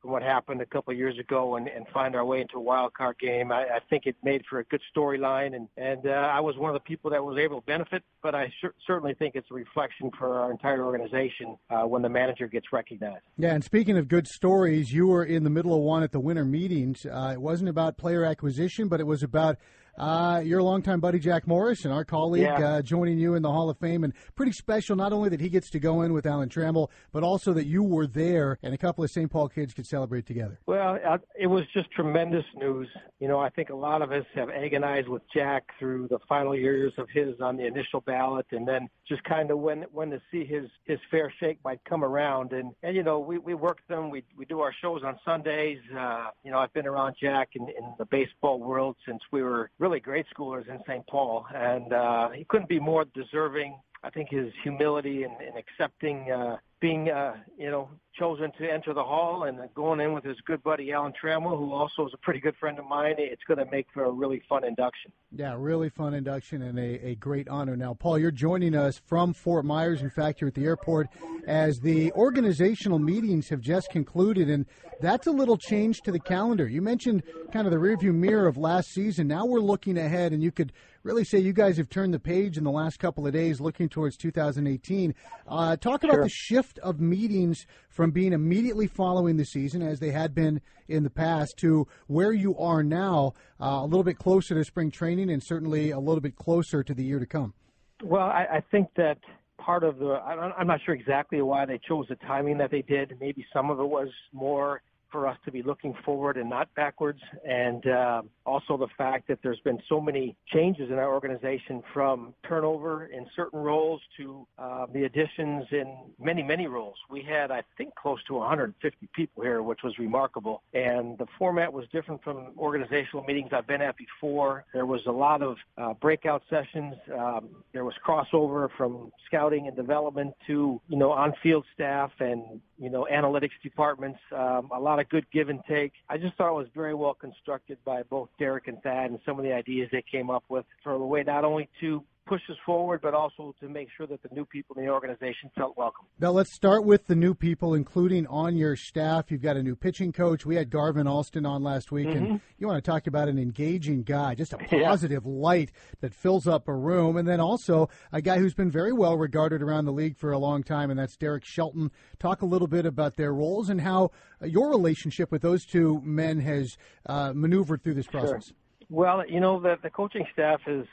from 0.00 0.12
what 0.12 0.22
happened 0.22 0.62
a 0.62 0.66
couple 0.66 0.92
of 0.92 0.98
years 0.98 1.18
ago 1.18 1.56
and, 1.56 1.68
and 1.68 1.86
find 1.88 2.16
our 2.16 2.24
way 2.24 2.40
into 2.40 2.56
a 2.56 2.60
wild 2.60 2.94
card 2.94 3.18
game, 3.18 3.52
I, 3.52 3.64
I 3.64 3.78
think 3.90 4.06
it 4.06 4.16
made 4.22 4.42
for 4.48 4.58
a 4.58 4.64
good 4.64 4.80
storyline, 4.96 5.54
and 5.54 5.68
and 5.76 6.06
uh, 6.06 6.10
I 6.10 6.40
was 6.40 6.56
one 6.56 6.70
of 6.70 6.74
the 6.74 6.86
people 6.86 7.10
that 7.10 7.22
was 7.22 7.38
able 7.38 7.60
to 7.60 7.66
benefit, 7.66 8.02
but 8.22 8.34
I 8.34 8.52
cer- 8.60 8.74
certainly 8.86 9.14
think 9.14 9.34
it's 9.34 9.50
a 9.50 9.54
reflection 9.54 10.10
for 10.18 10.38
our 10.38 10.50
entire 10.50 10.84
organization 10.84 11.56
uh, 11.70 11.82
when 11.82 12.02
the 12.02 12.08
manager 12.08 12.46
gets 12.46 12.66
recognized. 12.72 13.22
Yeah, 13.36 13.52
and 13.54 13.62
speaking 13.62 13.98
of 13.98 14.08
good 14.08 14.26
stories, 14.26 14.90
you 14.92 15.06
were 15.08 15.24
in 15.24 15.44
the 15.44 15.50
middle 15.50 15.74
of 15.74 15.80
one 15.80 16.02
at 16.02 16.12
the 16.12 16.20
winter 16.20 16.44
meetings. 16.44 17.04
Uh, 17.04 17.32
it 17.34 17.40
wasn't 17.40 17.68
about 17.68 17.98
player 17.98 18.24
acquisition, 18.24 18.88
but 18.88 19.00
it 19.00 19.06
was 19.06 19.22
about 19.22 19.58
uh, 19.98 20.40
your 20.44 20.62
longtime 20.62 21.00
buddy 21.00 21.18
Jack 21.18 21.46
Morris 21.46 21.84
and 21.84 21.92
our 21.92 22.04
colleague 22.04 22.42
Yeah. 22.42 22.66
uh, 22.76 22.82
joining 22.82 23.18
you 23.18 23.34
in 23.34 23.42
the 23.42 23.50
Hall 23.50 23.70
of 23.70 23.78
Fame. 23.78 24.04
And 24.04 24.12
pretty 24.34 24.52
special, 24.52 24.96
not 24.96 25.12
only 25.12 25.28
that 25.30 25.40
he 25.40 25.48
gets 25.48 25.70
to 25.70 25.78
go 25.80 26.02
in 26.02 26.12
with 26.12 26.26
Alan 26.26 26.48
Trammell, 26.48 26.88
but 27.12 27.22
also 27.22 27.52
that 27.54 27.66
you 27.66 27.82
were 27.82 28.06
there 28.06 28.58
and 28.62 28.72
a 28.74 28.78
couple 28.78 29.04
of 29.04 29.10
St. 29.10 29.30
Paul 29.30 29.48
kids 29.48 29.74
could 29.74 29.86
celebrate 29.86 30.26
together. 30.26 30.58
Well, 30.66 30.98
uh, 31.06 31.18
it 31.38 31.46
was 31.48 31.64
just 31.74 31.90
tremendous 31.90 32.44
news. 32.56 32.88
You 33.18 33.28
know, 33.28 33.38
I 33.38 33.50
think 33.50 33.68
a 33.70 33.76
lot 33.76 34.00
of 34.02 34.12
us 34.12 34.24
have 34.34 34.48
agonized 34.48 35.08
with 35.08 35.22
Jack 35.34 35.64
through 35.78 36.08
the 36.08 36.18
final 36.28 36.56
years 36.56 36.92
of 36.96 37.08
his 37.12 37.40
on 37.40 37.56
the 37.56 37.66
initial 37.66 38.00
ballot, 38.00 38.46
and 38.52 38.66
then 38.66 38.88
just 39.06 39.22
kind 39.24 39.50
of 39.50 39.58
when 39.58 39.82
when 39.92 40.10
to 40.10 40.20
see 40.30 40.44
his 40.44 40.70
his 40.86 40.98
fair 41.10 41.32
shake 41.38 41.58
might 41.64 41.80
come 41.84 42.02
around. 42.02 42.52
And 42.52 42.72
and 42.82 42.96
you 42.96 43.02
know, 43.02 43.18
we 43.18 43.36
we 43.38 43.52
work 43.54 43.78
them. 43.88 44.08
We 44.08 44.24
we 44.36 44.46
do 44.46 44.60
our 44.60 44.72
shows 44.80 45.02
on 45.04 45.18
Sundays. 45.24 45.78
Uh, 45.94 46.28
you 46.42 46.50
know, 46.50 46.58
I've 46.58 46.72
been 46.72 46.86
around 46.86 47.16
Jack 47.20 47.50
in, 47.54 47.64
in 47.64 47.92
the 47.98 48.06
baseball 48.06 48.58
world 48.58 48.96
since 49.06 49.20
we 49.30 49.42
were 49.42 49.70
really 49.80 49.98
grade 49.98 50.26
schoolers 50.36 50.68
in 50.68 50.78
St. 50.86 51.04
Paul, 51.08 51.46
and 51.52 51.92
uh, 51.92 52.28
he 52.30 52.44
couldn't 52.44 52.68
be 52.68 52.78
more 52.78 53.04
deserving. 53.14 53.76
I 54.04 54.10
think 54.10 54.28
his 54.30 54.52
humility 54.62 55.24
and, 55.24 55.32
and 55.40 55.56
accepting 55.58 56.30
uh, 56.30 56.58
being, 56.80 57.10
uh, 57.10 57.34
you 57.58 57.70
know, 57.70 57.88
chosen 58.18 58.50
to 58.58 58.68
enter 58.70 58.92
the 58.92 59.02
hall 59.02 59.44
and 59.44 59.58
going 59.74 60.00
in 60.00 60.12
with 60.12 60.24
his 60.24 60.36
good 60.44 60.62
buddy 60.62 60.92
Alan 60.92 61.12
Trammell, 61.12 61.56
who 61.56 61.72
also 61.72 62.06
is 62.06 62.12
a 62.12 62.18
pretty 62.18 62.40
good 62.40 62.56
friend 62.56 62.78
of 62.78 62.84
mine. 62.86 63.14
It's 63.18 63.42
going 63.46 63.58
to 63.64 63.70
make 63.70 63.86
for 63.94 64.04
a 64.04 64.10
really 64.10 64.42
fun 64.48 64.64
induction. 64.64 65.12
Yeah, 65.34 65.54
really 65.56 65.88
fun 65.90 66.12
induction 66.14 66.62
and 66.62 66.78
a, 66.78 67.08
a 67.10 67.14
great 67.14 67.48
honor. 67.48 67.76
Now, 67.76 67.94
Paul, 67.94 68.18
you're 68.18 68.30
joining 68.30 68.74
us 68.74 69.00
from 69.06 69.32
Fort 69.32 69.64
Myers. 69.64 70.02
In 70.02 70.10
fact, 70.10 70.40
you're 70.40 70.48
at 70.48 70.54
the 70.54 70.64
airport 70.64 71.08
as 71.46 71.78
the 71.80 72.12
organizational 72.12 72.98
meetings 72.98 73.48
have 73.48 73.60
just 73.60 73.90
concluded, 73.90 74.50
and 74.50 74.66
that's 75.00 75.26
a 75.26 75.30
little 75.32 75.56
change 75.56 76.00
to 76.02 76.12
the 76.12 76.18
calendar. 76.20 76.66
You 76.68 76.82
mentioned 76.82 77.22
kind 77.52 77.66
of 77.66 77.72
the 77.72 77.78
rearview 77.78 78.12
mirror 78.14 78.46
of 78.48 78.56
last 78.56 78.90
season. 78.90 79.28
Now 79.28 79.46
we're 79.46 79.60
looking 79.60 79.96
ahead, 79.96 80.32
and 80.32 80.42
you 80.42 80.50
could 80.50 80.72
really 81.04 81.24
say 81.24 81.38
you 81.38 81.54
guys 81.54 81.78
have 81.78 81.88
turned 81.88 82.12
the 82.12 82.18
page 82.18 82.58
in 82.58 82.64
the 82.64 82.70
last 82.70 82.98
couple 82.98 83.26
of 83.26 83.32
days 83.32 83.60
looking 83.60 83.88
towards 83.88 84.16
2018. 84.18 85.14
Uh, 85.48 85.76
talk 85.76 86.02
about 86.04 86.14
Sure. 86.16 86.24
the 86.24 86.28
shift 86.28 86.69
of 86.78 87.00
meetings 87.00 87.66
from 87.88 88.10
being 88.10 88.32
immediately 88.32 88.86
following 88.86 89.36
the 89.36 89.44
season, 89.44 89.82
as 89.82 90.00
they 90.00 90.10
had 90.10 90.34
been 90.34 90.60
in 90.88 91.02
the 91.02 91.10
past, 91.10 91.56
to 91.58 91.86
where 92.06 92.32
you 92.32 92.56
are 92.56 92.82
now, 92.82 93.34
uh, 93.60 93.80
a 93.82 93.86
little 93.86 94.04
bit 94.04 94.18
closer 94.18 94.54
to 94.54 94.64
spring 94.64 94.90
training 94.90 95.30
and 95.30 95.42
certainly 95.42 95.90
a 95.90 95.98
little 95.98 96.20
bit 96.20 96.36
closer 96.36 96.82
to 96.82 96.94
the 96.94 97.04
year 97.04 97.18
to 97.18 97.26
come. 97.26 97.54
Well, 98.02 98.26
I, 98.26 98.46
I 98.50 98.62
think 98.70 98.88
that 98.96 99.18
part 99.58 99.84
of 99.84 99.98
the 99.98 100.12
I 100.12 100.32
I'm 100.56 100.66
not 100.66 100.80
sure 100.84 100.94
exactly 100.94 101.40
why 101.42 101.66
they 101.66 101.78
chose 101.86 102.06
the 102.08 102.16
timing 102.16 102.58
that 102.58 102.70
they 102.70 102.82
did. 102.82 103.14
Maybe 103.20 103.44
some 103.52 103.70
of 103.70 103.78
it 103.78 103.84
was 103.84 104.08
more 104.32 104.82
for 105.10 105.26
us 105.26 105.36
to 105.44 105.50
be 105.50 105.62
looking 105.62 105.94
forward 106.04 106.36
and 106.36 106.48
not 106.48 106.72
backwards, 106.74 107.20
and 107.46 107.86
uh, 107.86 108.22
also 108.46 108.76
the 108.76 108.88
fact 108.96 109.28
that 109.28 109.38
there's 109.42 109.60
been 109.60 109.80
so 109.88 110.00
many 110.00 110.36
changes 110.46 110.90
in 110.90 110.98
our 110.98 111.12
organization 111.12 111.82
from 111.92 112.34
turnover 112.46 113.06
in 113.06 113.26
certain 113.34 113.60
roles 113.60 114.00
to 114.16 114.46
uh, 114.58 114.86
the 114.92 115.04
additions 115.04 115.66
in 115.72 115.96
many 116.18 116.42
many 116.42 116.66
roles. 116.66 116.96
We 117.10 117.22
had 117.22 117.50
I 117.50 117.62
think 117.76 117.94
close 117.94 118.22
to 118.24 118.34
150 118.34 119.08
people 119.14 119.42
here, 119.42 119.62
which 119.62 119.80
was 119.82 119.98
remarkable, 119.98 120.62
and 120.72 121.18
the 121.18 121.26
format 121.38 121.72
was 121.72 121.86
different 121.92 122.22
from 122.22 122.52
organizational 122.58 123.24
meetings 123.24 123.50
I've 123.52 123.66
been 123.66 123.82
at 123.82 123.96
before. 123.96 124.64
There 124.72 124.86
was 124.86 125.00
a 125.06 125.12
lot 125.12 125.42
of 125.42 125.56
uh, 125.76 125.94
breakout 125.94 126.42
sessions. 126.48 126.94
Um, 127.16 127.48
there 127.72 127.84
was 127.84 127.94
crossover 128.06 128.68
from 128.76 129.12
scouting 129.26 129.66
and 129.66 129.76
development 129.76 130.34
to 130.46 130.80
you 130.88 130.96
know 130.96 131.10
on-field 131.12 131.64
staff 131.74 132.10
and 132.20 132.60
you 132.78 132.90
know 132.90 133.06
analytics 133.10 133.50
departments. 133.62 134.18
Um, 134.32 134.70
a 134.74 134.80
lot 134.80 134.99
of 135.00 135.08
good 135.08 135.26
give 135.32 135.48
and 135.48 135.60
take. 135.68 135.92
I 136.08 136.18
just 136.18 136.36
thought 136.36 136.50
it 136.50 136.58
was 136.58 136.68
very 136.74 136.94
well 136.94 137.14
constructed 137.14 137.78
by 137.84 138.02
both 138.04 138.28
Derek 138.38 138.68
and 138.68 138.82
Thad 138.82 139.10
and 139.10 139.18
some 139.24 139.38
of 139.38 139.44
the 139.44 139.52
ideas 139.52 139.88
they 139.92 140.04
came 140.10 140.30
up 140.30 140.44
with 140.48 140.64
for 140.82 140.98
the 140.98 141.04
way 141.04 141.22
not 141.22 141.44
only 141.44 141.68
to 141.80 142.02
push 142.26 142.40
us 142.48 142.56
forward, 142.64 143.00
but 143.02 143.14
also 143.14 143.54
to 143.60 143.68
make 143.68 143.88
sure 143.96 144.06
that 144.06 144.22
the 144.22 144.28
new 144.32 144.44
people 144.44 144.76
in 144.76 144.84
the 144.84 144.90
organization 144.90 145.50
felt 145.56 145.76
welcome. 145.76 146.06
Now 146.20 146.30
let's 146.30 146.54
start 146.54 146.84
with 146.84 147.06
the 147.06 147.16
new 147.16 147.34
people, 147.34 147.74
including 147.74 148.26
on 148.28 148.56
your 148.56 148.76
staff. 148.76 149.30
You've 149.30 149.42
got 149.42 149.56
a 149.56 149.62
new 149.62 149.74
pitching 149.74 150.12
coach. 150.12 150.46
We 150.46 150.54
had 150.54 150.70
Garvin 150.70 151.06
Alston 151.08 151.44
on 151.44 151.62
last 151.62 151.90
week, 151.90 152.06
and 152.08 152.40
you 152.58 152.66
want 152.66 152.82
to 152.82 152.88
talk 152.88 153.06
about 153.06 153.28
an 153.28 153.38
engaging 153.38 154.02
guy, 154.02 154.34
just 154.34 154.52
a 154.52 154.58
Yeah. 154.70 154.88
positive 154.88 155.26
light 155.26 155.72
that 156.00 156.14
fills 156.14 156.46
up 156.46 156.68
a 156.68 156.74
room. 156.74 157.16
And 157.16 157.26
then 157.26 157.40
also 157.40 157.88
a 158.12 158.22
guy 158.22 158.38
who's 158.38 158.54
been 158.54 158.70
very 158.70 158.92
well 158.92 159.16
regarded 159.16 159.62
around 159.62 159.86
the 159.86 159.92
league 159.92 160.16
for 160.16 160.30
a 160.32 160.38
long 160.38 160.62
time, 160.62 160.90
and 160.90 160.98
that's 161.00 161.16
Derek 161.16 161.44
Shelton. 161.44 161.90
Talk 162.20 162.42
a 162.42 162.46
little 162.46 162.68
bit 162.68 162.86
about 162.86 163.16
their 163.16 163.34
roles 163.34 163.68
and 163.70 163.80
how 163.80 164.10
your 164.44 164.70
relationship 164.70 165.32
with 165.32 165.42
those 165.42 165.64
two 165.64 166.00
men 166.04 166.38
has 166.40 166.76
uh, 167.06 167.32
maneuvered 167.34 167.82
through 167.82 167.94
this 167.94 168.06
process. 168.06 168.52
Well, 168.88 169.22
you 169.28 169.38
know 169.40 169.60
the 169.60 169.76
the 169.82 169.90
coaching 169.90 170.26
staff 170.32 170.60
has 170.66 170.84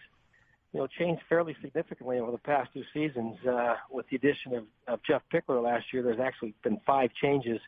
you 0.74 0.79
know 0.79 0.88
changed 0.88 1.21
fairly 1.29 1.55
significantly 1.62 2.19
over 2.19 2.31
the 2.31 2.38
past 2.38 2.69
two 2.74 2.83
seasons. 2.93 3.38
Uh, 3.47 3.75
with 3.89 4.05
the 4.09 4.15
addition 4.15 4.53
of, 4.53 4.63
of 4.88 5.00
Jeff 5.07 5.21
Pickler 5.33 5.62
last 5.63 5.86
year, 5.93 6.03
there's 6.03 6.19
actually 6.19 6.53
been 6.63 6.79
five 6.86 7.09
changes, 7.21 7.59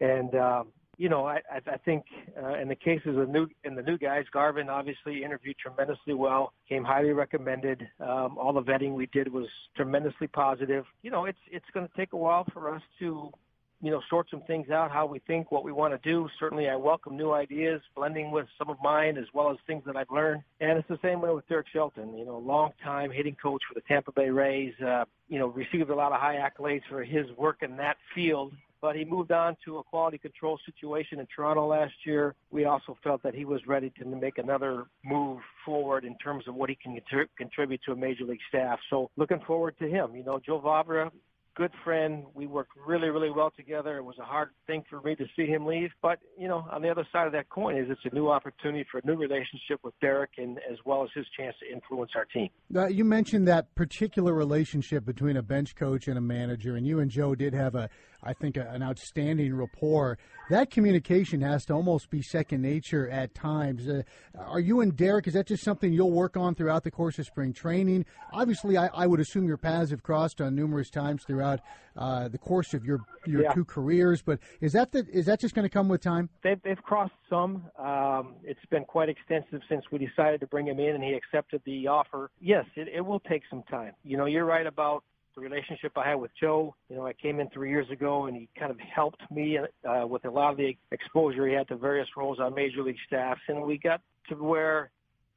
and 0.00 0.34
um, 0.34 0.68
you 0.96 1.08
know 1.08 1.26
I 1.26 1.40
I, 1.50 1.76
think 1.84 2.04
uh, 2.40 2.54
in 2.54 2.68
the 2.68 2.76
cases 2.76 3.16
of 3.16 3.28
new 3.28 3.48
in 3.64 3.74
the 3.74 3.82
new 3.82 3.98
guys, 3.98 4.24
Garvin 4.32 4.68
obviously 4.68 5.24
interviewed 5.24 5.56
tremendously 5.58 6.14
well, 6.14 6.52
came 6.68 6.84
highly 6.84 7.10
recommended. 7.10 7.86
Um, 8.00 8.38
all 8.38 8.52
the 8.52 8.62
vetting 8.62 8.94
we 8.94 9.06
did 9.06 9.32
was 9.32 9.46
tremendously 9.76 10.28
positive. 10.28 10.84
You 11.02 11.10
know 11.10 11.24
it's 11.24 11.38
it's 11.50 11.66
going 11.74 11.86
to 11.86 11.92
take 11.96 12.12
a 12.12 12.16
while 12.16 12.46
for 12.52 12.74
us 12.74 12.82
to 13.00 13.32
you 13.80 13.90
know, 13.90 14.00
sort 14.10 14.28
some 14.30 14.42
things 14.42 14.70
out, 14.70 14.90
how 14.90 15.06
we 15.06 15.20
think, 15.20 15.52
what 15.52 15.64
we 15.64 15.72
want 15.72 15.94
to 15.94 16.08
do. 16.08 16.28
Certainly, 16.38 16.68
I 16.68 16.76
welcome 16.76 17.16
new 17.16 17.32
ideas, 17.32 17.80
blending 17.94 18.30
with 18.30 18.46
some 18.58 18.70
of 18.70 18.76
mine 18.82 19.16
as 19.16 19.26
well 19.32 19.50
as 19.50 19.56
things 19.66 19.82
that 19.86 19.96
I've 19.96 20.10
learned. 20.10 20.42
And 20.60 20.78
it's 20.78 20.88
the 20.88 20.98
same 21.02 21.20
way 21.20 21.30
with 21.32 21.46
Derek 21.48 21.66
Shelton. 21.72 22.16
You 22.16 22.24
know, 22.24 22.38
long 22.38 22.72
time 22.82 23.10
hitting 23.10 23.36
coach 23.40 23.62
for 23.68 23.74
the 23.74 23.82
Tampa 23.86 24.12
Bay 24.12 24.30
Rays. 24.30 24.74
Uh, 24.84 25.04
you 25.28 25.38
know, 25.38 25.48
received 25.48 25.90
a 25.90 25.94
lot 25.94 26.12
of 26.12 26.20
high 26.20 26.36
accolades 26.36 26.82
for 26.88 27.04
his 27.04 27.26
work 27.36 27.58
in 27.62 27.76
that 27.76 27.96
field. 28.14 28.52
But 28.80 28.94
he 28.94 29.04
moved 29.04 29.32
on 29.32 29.56
to 29.64 29.78
a 29.78 29.82
quality 29.82 30.18
control 30.18 30.58
situation 30.64 31.18
in 31.18 31.26
Toronto 31.34 31.66
last 31.66 31.94
year. 32.04 32.36
We 32.52 32.64
also 32.64 32.96
felt 33.02 33.22
that 33.24 33.34
he 33.34 33.44
was 33.44 33.60
ready 33.66 33.90
to 33.98 34.04
make 34.04 34.38
another 34.38 34.84
move 35.04 35.40
forward 35.64 36.04
in 36.04 36.16
terms 36.18 36.46
of 36.46 36.54
what 36.54 36.70
he 36.70 36.76
can 36.76 36.94
contri- 36.94 37.26
contribute 37.36 37.80
to 37.86 37.92
a 37.92 37.96
major 37.96 38.24
league 38.24 38.38
staff. 38.48 38.78
So 38.88 39.10
looking 39.16 39.40
forward 39.46 39.76
to 39.80 39.88
him. 39.88 40.14
You 40.14 40.22
know, 40.22 40.40
Joe 40.44 40.60
Vavra, 40.60 41.10
good 41.58 41.72
friend. 41.82 42.24
We 42.34 42.46
worked 42.46 42.70
really, 42.86 43.08
really 43.08 43.30
well 43.30 43.52
together. 43.54 43.98
It 43.98 44.04
was 44.04 44.16
a 44.20 44.24
hard 44.24 44.50
thing 44.68 44.84
for 44.88 45.00
me 45.02 45.16
to 45.16 45.26
see 45.34 45.44
him 45.44 45.66
leave. 45.66 45.90
But, 46.00 46.20
you 46.38 46.46
know, 46.46 46.64
on 46.70 46.82
the 46.82 46.88
other 46.88 47.06
side 47.12 47.26
of 47.26 47.32
that 47.32 47.48
coin 47.48 47.76
is 47.76 47.86
it's 47.90 48.00
a 48.04 48.14
new 48.14 48.28
opportunity 48.28 48.86
for 48.90 48.98
a 48.98 49.06
new 49.06 49.16
relationship 49.16 49.80
with 49.82 49.92
Derek 50.00 50.30
and 50.38 50.58
as 50.70 50.78
well 50.84 51.02
as 51.02 51.10
his 51.14 51.26
chance 51.36 51.56
to 51.60 51.70
influence 51.70 52.12
our 52.14 52.26
team. 52.26 52.48
Uh, 52.74 52.86
you 52.86 53.04
mentioned 53.04 53.48
that 53.48 53.74
particular 53.74 54.32
relationship 54.32 55.04
between 55.04 55.36
a 55.36 55.42
bench 55.42 55.74
coach 55.74 56.06
and 56.06 56.16
a 56.16 56.20
manager, 56.20 56.76
and 56.76 56.86
you 56.86 57.00
and 57.00 57.10
Joe 57.10 57.34
did 57.34 57.52
have 57.54 57.74
a, 57.74 57.90
I 58.22 58.32
think, 58.32 58.56
a, 58.56 58.68
an 58.68 58.82
outstanding 58.82 59.54
rapport. 59.54 60.18
That 60.50 60.70
communication 60.70 61.40
has 61.42 61.64
to 61.66 61.74
almost 61.74 62.10
be 62.10 62.22
second 62.22 62.62
nature 62.62 63.08
at 63.08 63.34
times. 63.34 63.88
Uh, 63.88 64.02
are 64.36 64.60
you 64.60 64.80
and 64.80 64.96
Derek? 64.96 65.26
Is 65.28 65.34
that 65.34 65.46
just 65.46 65.62
something 65.62 65.92
you'll 65.92 66.10
work 66.10 66.36
on 66.36 66.54
throughout 66.54 66.84
the 66.84 66.90
course 66.90 67.18
of 67.18 67.26
spring 67.26 67.52
training? 67.52 68.06
Obviously, 68.32 68.76
I, 68.76 68.88
I 68.88 69.06
would 69.06 69.20
assume 69.20 69.46
your 69.46 69.56
paths 69.56 69.90
have 69.90 70.02
crossed 70.02 70.40
on 70.40 70.54
numerous 70.54 70.90
times 70.90 71.22
throughout 71.24 71.60
uh, 71.96 72.28
the 72.28 72.38
course 72.38 72.74
of 72.74 72.84
your 72.84 73.00
your 73.26 73.42
Yeah. 73.42 73.52
two 73.52 73.64
careers. 73.64 74.22
But 74.22 74.38
is 74.60 74.72
that 74.72 74.92
the, 74.92 75.06
is 75.10 75.26
that 75.26 75.40
just 75.40 75.54
going 75.54 75.64
to 75.64 75.68
come 75.68 75.88
with 75.88 76.00
time? 76.00 76.30
They've, 76.42 76.60
they've 76.62 76.82
crossed 76.82 77.12
some. 77.28 77.64
Um, 77.78 78.36
it's 78.42 78.64
been 78.70 78.84
quite 78.84 79.08
extensive 79.08 79.60
since 79.68 79.84
we 79.90 79.98
decided 79.98 80.40
to 80.40 80.46
bring 80.46 80.66
him 80.66 80.78
in 80.78 80.94
and 80.94 81.04
he 81.04 81.12
accepted 81.12 81.60
the 81.66 81.86
offer. 81.88 82.30
Yes, 82.40 82.64
it, 82.76 82.88
it 82.88 83.00
will 83.02 83.20
take 83.20 83.42
some 83.50 83.62
time. 83.64 83.92
You 84.04 84.16
know, 84.16 84.26
you're 84.26 84.44
right 84.44 84.66
about 84.66 85.04
the 85.38 85.48
relationship 85.48 85.92
I 85.96 86.08
had 86.08 86.16
with 86.16 86.30
Joe. 86.40 86.74
You 86.88 86.96
know, 86.96 87.06
I 87.06 87.12
came 87.12 87.40
in 87.40 87.48
three 87.50 87.70
years 87.70 87.88
ago 87.90 88.26
and 88.26 88.36
he 88.36 88.48
kind 88.58 88.70
of 88.70 88.78
helped 88.80 89.22
me 89.30 89.58
uh, 89.58 90.06
with 90.06 90.24
a 90.24 90.30
lot 90.30 90.50
of 90.50 90.56
the 90.56 90.76
exposure 90.90 91.46
he 91.46 91.54
had 91.54 91.68
to 91.68 91.76
various 91.76 92.08
roles 92.16 92.40
on 92.40 92.54
major 92.54 92.82
league 92.82 92.96
staffs. 93.06 93.40
And 93.48 93.62
we 93.62 93.78
got 93.78 94.00
to 94.28 94.34
where 94.34 94.90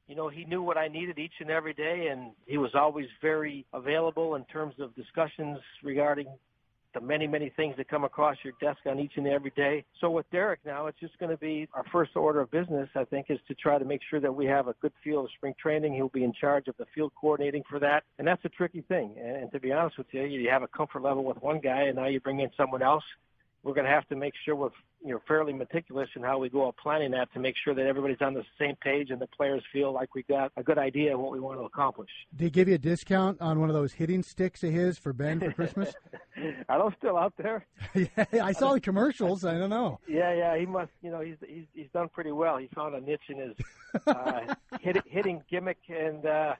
you 0.08 0.16
know, 0.16 0.28
he 0.28 0.44
knew 0.44 0.62
what 0.62 0.76
I 0.76 0.88
needed 0.88 1.18
each 1.18 1.32
and 1.40 1.48
every 1.48 1.72
day, 1.72 2.08
and 2.10 2.32
he 2.44 2.58
was 2.58 2.72
always 2.74 3.06
very 3.22 3.64
available 3.72 4.34
in 4.34 4.44
terms 4.46 4.74
of 4.78 4.94
discussions 4.94 5.58
regarding 5.82 6.26
the 6.94 7.00
many, 7.00 7.26
many 7.26 7.50
things 7.56 7.76
that 7.76 7.88
come 7.88 8.04
across 8.04 8.36
your 8.44 8.54
desk 8.60 8.80
on 8.86 8.98
each 8.98 9.12
and 9.16 9.26
every 9.26 9.52
day. 9.56 9.84
So 10.00 10.10
with 10.10 10.30
Derek 10.30 10.60
now, 10.64 10.86
it's 10.86 10.98
just 11.00 11.18
going 11.18 11.30
to 11.30 11.36
be 11.36 11.68
our 11.74 11.84
first 11.92 12.16
order 12.16 12.40
of 12.40 12.50
business, 12.50 12.88
I 12.94 13.04
think, 13.04 13.26
is 13.28 13.38
to 13.48 13.54
try 13.54 13.78
to 13.78 13.84
make 13.84 14.00
sure 14.08 14.20
that 14.20 14.34
we 14.34 14.46
have 14.46 14.68
a 14.68 14.74
good 14.80 14.92
feel 15.02 15.20
of 15.20 15.30
spring 15.36 15.54
training. 15.60 15.94
He'll 15.94 16.08
be 16.08 16.24
in 16.24 16.32
charge 16.32 16.68
of 16.68 16.76
the 16.78 16.86
field 16.94 17.12
coordinating 17.20 17.62
for 17.68 17.78
that, 17.80 18.04
and 18.18 18.26
that's 18.26 18.44
a 18.44 18.48
tricky 18.50 18.82
thing. 18.82 19.16
And, 19.18 19.36
and 19.36 19.52
to 19.52 19.60
be 19.60 19.72
honest 19.72 19.98
with 19.98 20.08
you, 20.12 20.22
you 20.22 20.48
have 20.50 20.62
a 20.62 20.68
comfort 20.68 21.02
level 21.02 21.24
with 21.24 21.38
one 21.38 21.60
guy, 21.60 21.82
and 21.82 21.96
now 21.96 22.06
you 22.06 22.20
bring 22.20 22.40
in 22.40 22.50
someone 22.56 22.82
else 22.82 23.04
we're 23.62 23.74
going 23.74 23.86
to 23.86 23.90
have 23.90 24.06
to 24.08 24.16
make 24.16 24.34
sure 24.44 24.56
we're 24.56 24.70
you 25.04 25.10
know 25.12 25.20
fairly 25.26 25.52
meticulous 25.52 26.08
in 26.14 26.22
how 26.22 26.38
we 26.38 26.48
go 26.48 26.62
about 26.62 26.76
planning 26.76 27.10
that 27.12 27.32
to 27.32 27.40
make 27.40 27.54
sure 27.62 27.74
that 27.74 27.86
everybody's 27.86 28.20
on 28.20 28.34
the 28.34 28.44
same 28.58 28.76
page 28.76 29.10
and 29.10 29.20
the 29.20 29.26
players 29.26 29.62
feel 29.72 29.92
like 29.92 30.14
we 30.14 30.22
got 30.24 30.52
a 30.56 30.62
good 30.62 30.78
idea 30.78 31.14
of 31.14 31.20
what 31.20 31.32
we 31.32 31.40
want 31.40 31.58
to 31.58 31.64
accomplish. 31.64 32.10
Did 32.36 32.44
he 32.44 32.50
give 32.50 32.68
you 32.68 32.74
a 32.74 32.78
discount 32.78 33.40
on 33.40 33.60
one 33.60 33.68
of 33.68 33.74
those 33.74 33.92
hitting 33.92 34.22
sticks 34.22 34.62
of 34.62 34.72
his 34.72 34.98
for 34.98 35.12
Ben 35.12 35.40
for 35.40 35.52
Christmas? 35.52 35.94
Are 36.68 36.78
those 36.78 36.92
still 36.98 37.16
out 37.16 37.34
there? 37.36 37.66
yeah, 37.94 38.06
I 38.42 38.52
saw 38.52 38.72
the 38.72 38.80
commercials. 38.80 39.44
I 39.44 39.58
don't 39.58 39.70
know. 39.70 40.00
Yeah, 40.08 40.32
yeah, 40.34 40.56
he 40.56 40.66
must. 40.66 40.90
You 41.02 41.10
know, 41.10 41.20
he's 41.20 41.36
he's 41.46 41.66
he's 41.74 41.90
done 41.92 42.08
pretty 42.08 42.32
well. 42.32 42.56
He 42.56 42.68
found 42.74 42.94
a 42.94 43.00
niche 43.00 43.28
in 43.28 43.38
his 43.38 43.56
uh, 44.06 44.54
hit, 44.80 44.96
hitting 45.06 45.42
gimmick 45.50 45.78
and. 45.88 46.26
uh 46.26 46.54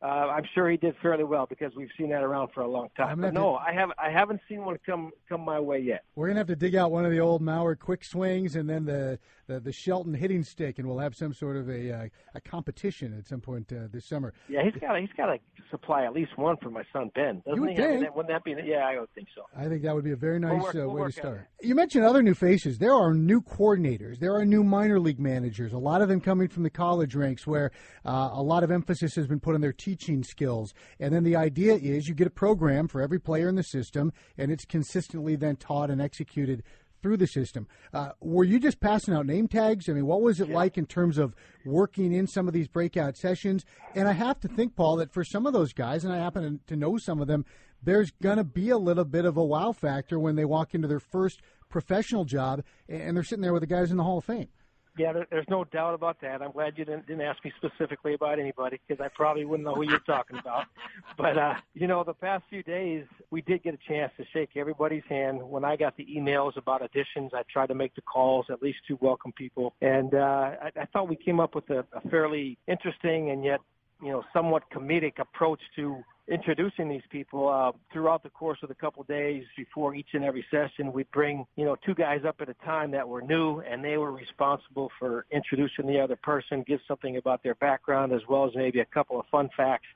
uh, 0.00 0.06
I'm 0.06 0.44
sure 0.54 0.70
he 0.70 0.76
did 0.76 0.94
fairly 1.02 1.24
well 1.24 1.46
because 1.46 1.72
we've 1.76 1.90
seen 1.98 2.10
that 2.10 2.22
around 2.22 2.50
for 2.54 2.60
a 2.60 2.68
long 2.68 2.88
time. 2.96 3.20
But 3.20 3.34
no, 3.34 3.52
to, 3.52 3.68
I 3.68 3.72
haven't. 3.72 3.98
I 3.98 4.10
haven't 4.10 4.40
seen 4.48 4.64
one 4.64 4.78
come 4.86 5.10
come 5.28 5.40
my 5.40 5.58
way 5.58 5.80
yet. 5.80 6.04
We're 6.14 6.28
gonna 6.28 6.38
have 6.38 6.46
to 6.48 6.56
dig 6.56 6.76
out 6.76 6.92
one 6.92 7.04
of 7.04 7.10
the 7.10 7.20
old 7.20 7.42
Mauer 7.42 7.76
quick 7.76 8.04
swings 8.04 8.54
and 8.54 8.68
then 8.70 8.84
the 8.84 9.18
the, 9.48 9.58
the 9.58 9.72
Shelton 9.72 10.14
hitting 10.14 10.44
stick, 10.44 10.78
and 10.78 10.86
we'll 10.86 10.98
have 10.98 11.16
some 11.16 11.32
sort 11.32 11.56
of 11.56 11.68
a 11.68 11.92
uh, 11.92 12.08
a 12.34 12.40
competition 12.40 13.16
at 13.18 13.26
some 13.26 13.40
point 13.40 13.72
uh, 13.72 13.88
this 13.90 14.06
summer. 14.06 14.34
Yeah, 14.48 14.62
he's 14.62 14.80
got 14.80 15.00
he's 15.00 15.08
got 15.16 15.26
to 15.26 15.38
supply 15.70 16.04
at 16.04 16.12
least 16.12 16.36
one 16.36 16.56
for 16.62 16.70
my 16.70 16.84
son 16.92 17.10
Ben. 17.14 17.42
Doesn't 17.44 17.56
you 17.56 17.60
would 17.62 17.70
he? 17.70 17.76
think. 17.76 17.88
I 17.88 17.94
mean, 17.94 18.10
wouldn't 18.14 18.28
that 18.28 18.44
be? 18.44 18.54
Yeah, 18.64 18.86
I 18.86 19.00
would 19.00 19.12
think 19.14 19.28
so. 19.34 19.42
I 19.56 19.66
think 19.68 19.82
that 19.82 19.94
would 19.94 20.04
be 20.04 20.12
a 20.12 20.16
very 20.16 20.38
nice 20.38 20.52
we'll 20.52 20.62
work, 20.62 20.74
uh, 20.76 20.78
we'll 20.88 21.04
way 21.04 21.06
to 21.06 21.12
start. 21.12 21.48
You 21.60 21.74
mentioned 21.74 22.04
other 22.04 22.22
new 22.22 22.34
faces. 22.34 22.78
There 22.78 22.94
are 22.94 23.14
new 23.14 23.40
coordinators. 23.40 24.20
There 24.20 24.34
are 24.34 24.44
new 24.44 24.62
minor 24.62 25.00
league 25.00 25.18
managers. 25.18 25.72
A 25.72 25.78
lot 25.78 26.02
of 26.02 26.08
them 26.08 26.20
coming 26.20 26.48
from 26.48 26.62
the 26.62 26.70
college 26.70 27.14
ranks, 27.14 27.46
where 27.46 27.72
uh, 28.04 28.30
a 28.32 28.42
lot 28.42 28.62
of 28.62 28.70
emphasis 28.70 29.14
has 29.16 29.26
been 29.26 29.40
put 29.40 29.54
on 29.54 29.60
their 29.60 29.72
teaching 29.88 30.22
skills. 30.22 30.74
And 31.00 31.14
then 31.14 31.24
the 31.24 31.36
idea 31.36 31.74
is 31.74 32.08
you 32.08 32.14
get 32.14 32.26
a 32.26 32.30
program 32.30 32.88
for 32.88 33.00
every 33.00 33.18
player 33.18 33.48
in 33.48 33.54
the 33.54 33.62
system, 33.62 34.12
and 34.36 34.52
it's 34.52 34.66
consistently 34.66 35.34
then 35.34 35.56
taught 35.56 35.90
and 35.90 36.02
executed 36.02 36.62
through 37.00 37.16
the 37.16 37.26
system. 37.26 37.66
Uh, 37.94 38.10
were 38.20 38.44
you 38.44 38.60
just 38.60 38.80
passing 38.80 39.14
out 39.14 39.24
name 39.24 39.48
tags? 39.48 39.88
I 39.88 39.92
mean, 39.92 40.04
what 40.04 40.20
was 40.20 40.40
it 40.40 40.48
yeah. 40.48 40.56
like 40.56 40.76
in 40.76 40.84
terms 40.84 41.16
of 41.16 41.34
working 41.64 42.12
in 42.12 42.26
some 42.26 42.48
of 42.48 42.52
these 42.52 42.68
breakout 42.68 43.16
sessions? 43.16 43.64
And 43.94 44.08
I 44.08 44.12
have 44.12 44.40
to 44.40 44.48
think, 44.48 44.76
Paul, 44.76 44.96
that 44.96 45.12
for 45.12 45.24
some 45.24 45.46
of 45.46 45.54
those 45.54 45.72
guys, 45.72 46.04
and 46.04 46.12
I 46.12 46.18
happen 46.18 46.60
to 46.66 46.76
know 46.76 46.98
some 46.98 47.20
of 47.20 47.28
them, 47.28 47.46
there's 47.82 48.10
going 48.22 48.38
to 48.38 48.44
be 48.44 48.68
a 48.68 48.78
little 48.78 49.04
bit 49.04 49.24
of 49.24 49.38
a 49.38 49.44
wow 49.44 49.72
factor 49.72 50.18
when 50.18 50.36
they 50.36 50.44
walk 50.44 50.74
into 50.74 50.88
their 50.88 51.00
first 51.00 51.40
professional 51.70 52.24
job 52.24 52.62
and 52.88 53.16
they're 53.16 53.24
sitting 53.24 53.42
there 53.42 53.52
with 53.52 53.62
the 53.62 53.66
guys 53.66 53.90
in 53.90 53.96
the 53.96 54.02
Hall 54.02 54.18
of 54.18 54.24
Fame. 54.24 54.48
Yeah, 54.98 55.12
there's 55.30 55.46
no 55.48 55.64
doubt 55.64 55.94
about 55.94 56.20
that. 56.22 56.42
I'm 56.42 56.50
glad 56.50 56.76
you 56.76 56.84
didn't, 56.84 57.06
didn't 57.06 57.22
ask 57.22 57.42
me 57.44 57.52
specifically 57.56 58.14
about 58.14 58.40
anybody 58.40 58.80
because 58.86 59.02
I 59.02 59.08
probably 59.14 59.44
wouldn't 59.44 59.66
know 59.66 59.74
who 59.74 59.88
you're 59.88 60.00
talking 60.00 60.38
about. 60.38 60.64
But 61.16 61.36
uh, 61.36 61.54
you 61.74 61.86
know, 61.86 62.04
the 62.04 62.14
past 62.14 62.44
few 62.48 62.62
days 62.62 63.04
we 63.30 63.42
did 63.42 63.62
get 63.62 63.74
a 63.74 63.78
chance 63.88 64.12
to 64.18 64.24
shake 64.32 64.50
everybody's 64.56 65.02
hand. 65.08 65.42
When 65.42 65.64
I 65.64 65.74
got 65.76 65.96
the 65.96 66.06
emails 66.06 66.56
about 66.56 66.84
additions, 66.84 67.32
I 67.34 67.42
tried 67.52 67.68
to 67.68 67.74
make 67.74 67.94
the 67.94 68.02
calls 68.02 68.46
at 68.50 68.62
least 68.62 68.78
to 68.88 68.98
welcome 69.00 69.32
people, 69.32 69.74
and 69.80 70.14
uh, 70.14 70.18
I, 70.18 70.70
I 70.80 70.84
thought 70.92 71.08
we 71.08 71.16
came 71.16 71.40
up 71.40 71.54
with 71.54 71.68
a, 71.70 71.84
a 71.92 72.08
fairly 72.08 72.56
interesting 72.68 73.30
and 73.30 73.44
yet 73.44 73.60
you 74.02 74.10
know 74.10 74.22
somewhat 74.32 74.64
comedic 74.72 75.18
approach 75.18 75.60
to 75.76 76.02
introducing 76.30 76.88
these 76.88 77.02
people 77.10 77.48
uh, 77.48 77.72
throughout 77.92 78.22
the 78.22 78.30
course 78.30 78.58
of 78.62 78.68
the 78.68 78.74
couple 78.74 79.02
days 79.04 79.44
before 79.56 79.94
each 79.94 80.08
and 80.12 80.24
every 80.24 80.44
session. 80.50 80.92
We'd 80.92 81.10
bring, 81.10 81.46
you 81.56 81.64
know, 81.64 81.76
two 81.84 81.94
guys 81.94 82.20
up 82.26 82.36
at 82.40 82.48
a 82.48 82.54
time 82.64 82.90
that 82.92 83.08
were 83.08 83.22
new, 83.22 83.60
and 83.60 83.84
they 83.84 83.96
were 83.96 84.12
responsible 84.12 84.90
for 84.98 85.26
introducing 85.30 85.86
the 85.86 86.00
other 86.00 86.16
person, 86.16 86.64
give 86.66 86.80
something 86.86 87.16
about 87.16 87.42
their 87.42 87.54
background, 87.56 88.12
as 88.12 88.22
well 88.28 88.44
as 88.44 88.52
maybe 88.54 88.80
a 88.80 88.86
couple 88.86 89.18
of 89.18 89.26
fun 89.30 89.48
facts 89.56 89.86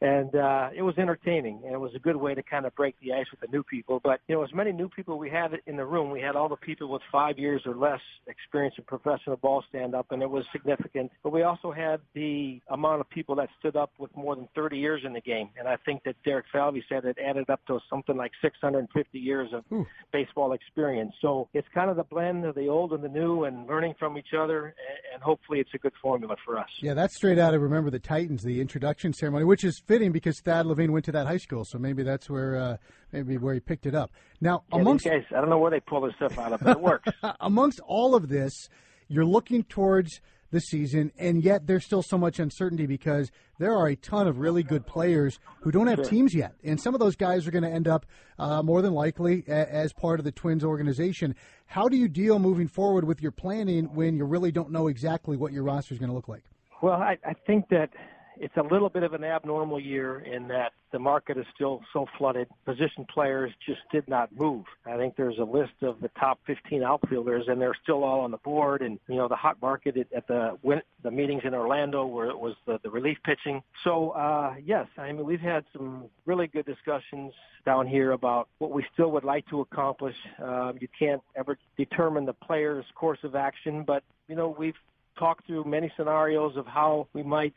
and 0.00 0.34
uh, 0.34 0.68
it 0.74 0.82
was 0.82 0.96
entertaining 0.98 1.62
and 1.64 1.72
it 1.72 1.78
was 1.78 1.94
a 1.94 1.98
good 1.98 2.16
way 2.16 2.34
to 2.34 2.42
kind 2.42 2.66
of 2.66 2.74
break 2.74 2.94
the 3.00 3.12
ice 3.12 3.26
with 3.30 3.40
the 3.40 3.48
new 3.48 3.62
people. 3.62 4.00
But 4.02 4.20
you 4.28 4.34
know, 4.34 4.44
as 4.44 4.52
many 4.52 4.72
new 4.72 4.88
people 4.88 5.18
we 5.18 5.30
had 5.30 5.52
in 5.66 5.76
the 5.76 5.86
room, 5.86 6.10
we 6.10 6.20
had 6.20 6.36
all 6.36 6.48
the 6.48 6.56
people 6.56 6.88
with 6.88 7.02
five 7.10 7.38
years 7.38 7.62
or 7.66 7.74
less 7.74 8.00
experience 8.26 8.74
in 8.78 8.84
professional 8.84 9.36
ball 9.36 9.64
stand 9.68 9.94
up, 9.94 10.06
and 10.10 10.22
it 10.22 10.30
was 10.30 10.44
significant. 10.52 11.10
But 11.22 11.32
we 11.32 11.42
also 11.42 11.72
had 11.72 12.00
the 12.14 12.60
amount 12.68 13.00
of 13.00 13.08
people 13.08 13.34
that 13.36 13.48
stood 13.58 13.76
up 13.76 13.92
with 13.98 14.14
more 14.16 14.36
than 14.36 14.48
30 14.54 14.78
years 14.78 15.02
in 15.04 15.12
the 15.12 15.20
game, 15.20 15.50
and 15.58 15.68
I 15.68 15.76
think 15.84 16.04
that 16.04 16.16
Derek 16.24 16.46
Falvey 16.52 16.84
said 16.88 17.04
it 17.04 17.16
added 17.24 17.48
up 17.50 17.64
to 17.66 17.78
something 17.88 18.16
like 18.16 18.32
650 18.42 19.18
years 19.18 19.50
of 19.52 19.64
Ooh. 19.72 19.86
baseball 20.12 20.52
experience. 20.52 21.12
So 21.20 21.48
it's 21.54 21.68
kind 21.74 21.90
of 21.90 21.96
the 21.96 22.04
blend 22.04 22.44
of 22.44 22.54
the 22.54 22.68
old 22.68 22.92
and 22.92 23.02
the 23.02 23.08
new, 23.08 23.44
and 23.44 23.66
learning 23.66 23.94
from 23.98 24.18
each 24.18 24.34
other, 24.38 24.74
and 25.12 25.22
hopefully 25.22 25.60
it's 25.60 25.70
a 25.74 25.78
good 25.78 25.92
formula 26.02 26.36
for 26.44 26.58
us. 26.58 26.68
Yeah, 26.80 26.94
that's 26.94 27.16
straight 27.16 27.38
out 27.38 27.54
of 27.54 27.62
Remember 27.62 27.90
the 27.90 27.98
Titans, 27.98 28.42
the 28.42 28.60
introduction 28.60 29.12
ceremony, 29.12 29.44
which 29.44 29.64
is 29.64 29.80
fitting 29.86 30.12
because 30.12 30.40
Thad 30.40 30.66
Levine 30.66 30.92
went 30.92 31.04
to 31.06 31.12
that 31.12 31.26
high 31.26 31.36
school, 31.36 31.64
so 31.64 31.78
maybe 31.78 32.02
that's 32.02 32.28
where 32.28 32.56
uh, 32.56 32.76
maybe 33.12 33.38
where 33.38 33.54
he 33.54 33.60
picked 33.60 33.86
it 33.86 33.94
up. 33.94 34.12
Now, 34.40 34.64
yeah, 34.72 34.80
amongst 34.80 35.04
guys, 35.04 35.24
I 35.30 35.40
don't 35.40 35.50
know 35.50 35.58
where 35.58 35.70
they 35.70 35.80
pull 35.80 36.02
this 36.02 36.14
stuff 36.16 36.38
out 36.38 36.52
of, 36.52 36.60
but 36.60 36.76
it 36.76 36.80
works. 36.80 37.08
amongst 37.40 37.80
all 37.80 38.14
of 38.14 38.28
this, 38.28 38.68
you're 39.08 39.26
looking 39.26 39.62
towards 39.64 40.20
the 40.50 40.60
season, 40.60 41.12
and 41.18 41.42
yet 41.42 41.66
there's 41.66 41.84
still 41.84 42.02
so 42.02 42.16
much 42.16 42.38
uncertainty 42.38 42.86
because 42.86 43.30
there 43.58 43.74
are 43.74 43.88
a 43.88 43.96
ton 43.96 44.28
of 44.28 44.38
really 44.38 44.62
good 44.62 44.86
players 44.86 45.38
who 45.60 45.70
don't 45.70 45.86
have 45.86 45.98
sure. 45.98 46.04
teams 46.04 46.34
yet, 46.34 46.54
and 46.64 46.80
some 46.80 46.94
of 46.94 47.00
those 47.00 47.16
guys 47.16 47.46
are 47.46 47.50
going 47.50 47.64
to 47.64 47.70
end 47.70 47.88
up 47.88 48.06
uh, 48.38 48.62
more 48.62 48.82
than 48.82 48.92
likely 48.92 49.44
a- 49.48 49.72
as 49.72 49.92
part 49.92 50.20
of 50.20 50.24
the 50.24 50.32
Twins 50.32 50.64
organization. 50.64 51.34
How 51.66 51.88
do 51.88 51.96
you 51.96 52.08
deal 52.08 52.38
moving 52.38 52.68
forward 52.68 53.04
with 53.04 53.20
your 53.20 53.32
planning 53.32 53.94
when 53.94 54.16
you 54.16 54.24
really 54.24 54.52
don't 54.52 54.70
know 54.70 54.86
exactly 54.86 55.36
what 55.36 55.52
your 55.52 55.64
roster 55.64 55.94
is 55.94 55.98
going 55.98 56.10
to 56.10 56.14
look 56.14 56.28
like? 56.28 56.44
Well, 56.82 56.94
I, 56.94 57.18
I 57.24 57.32
think 57.46 57.68
that 57.70 57.90
it's 58.38 58.56
a 58.56 58.62
little 58.62 58.88
bit 58.88 59.02
of 59.02 59.12
an 59.12 59.24
abnormal 59.24 59.80
year 59.80 60.20
in 60.20 60.48
that 60.48 60.72
the 60.92 60.98
market 60.98 61.36
is 61.36 61.44
still 61.54 61.80
so 61.92 62.06
flooded. 62.16 62.48
Position 62.64 63.06
players 63.12 63.52
just 63.66 63.80
did 63.92 64.06
not 64.08 64.30
move. 64.36 64.64
I 64.86 64.96
think 64.96 65.16
there's 65.16 65.38
a 65.38 65.44
list 65.44 65.72
of 65.82 66.00
the 66.00 66.08
top 66.18 66.38
15 66.46 66.82
outfielders, 66.82 67.44
and 67.48 67.60
they're 67.60 67.76
still 67.82 68.04
all 68.04 68.20
on 68.20 68.30
the 68.30 68.38
board. 68.38 68.82
And 68.82 68.98
you 69.08 69.16
know, 69.16 69.28
the 69.28 69.36
hot 69.36 69.60
market 69.60 69.96
at 70.14 70.26
the 70.26 70.58
the 71.02 71.10
meetings 71.10 71.42
in 71.44 71.54
Orlando 71.54 72.06
where 72.06 72.28
it 72.28 72.38
was 72.38 72.54
the, 72.66 72.78
the 72.82 72.90
relief 72.90 73.18
pitching. 73.24 73.62
So 73.84 74.10
uh, 74.10 74.54
yes, 74.64 74.86
I 74.98 75.12
mean 75.12 75.24
we've 75.24 75.40
had 75.40 75.64
some 75.72 76.04
really 76.24 76.46
good 76.46 76.66
discussions 76.66 77.32
down 77.64 77.86
here 77.86 78.12
about 78.12 78.48
what 78.58 78.70
we 78.70 78.84
still 78.92 79.10
would 79.12 79.24
like 79.24 79.46
to 79.48 79.60
accomplish. 79.60 80.14
Um, 80.42 80.78
you 80.80 80.88
can't 80.98 81.22
ever 81.36 81.58
determine 81.76 82.26
the 82.26 82.32
player's 82.32 82.84
course 82.94 83.18
of 83.22 83.34
action, 83.34 83.84
but 83.86 84.02
you 84.28 84.36
know 84.36 84.54
we've 84.56 84.74
talked 85.18 85.46
through 85.46 85.64
many 85.64 85.92
scenarios 85.96 86.56
of 86.56 86.66
how 86.66 87.08
we 87.12 87.22
might 87.22 87.54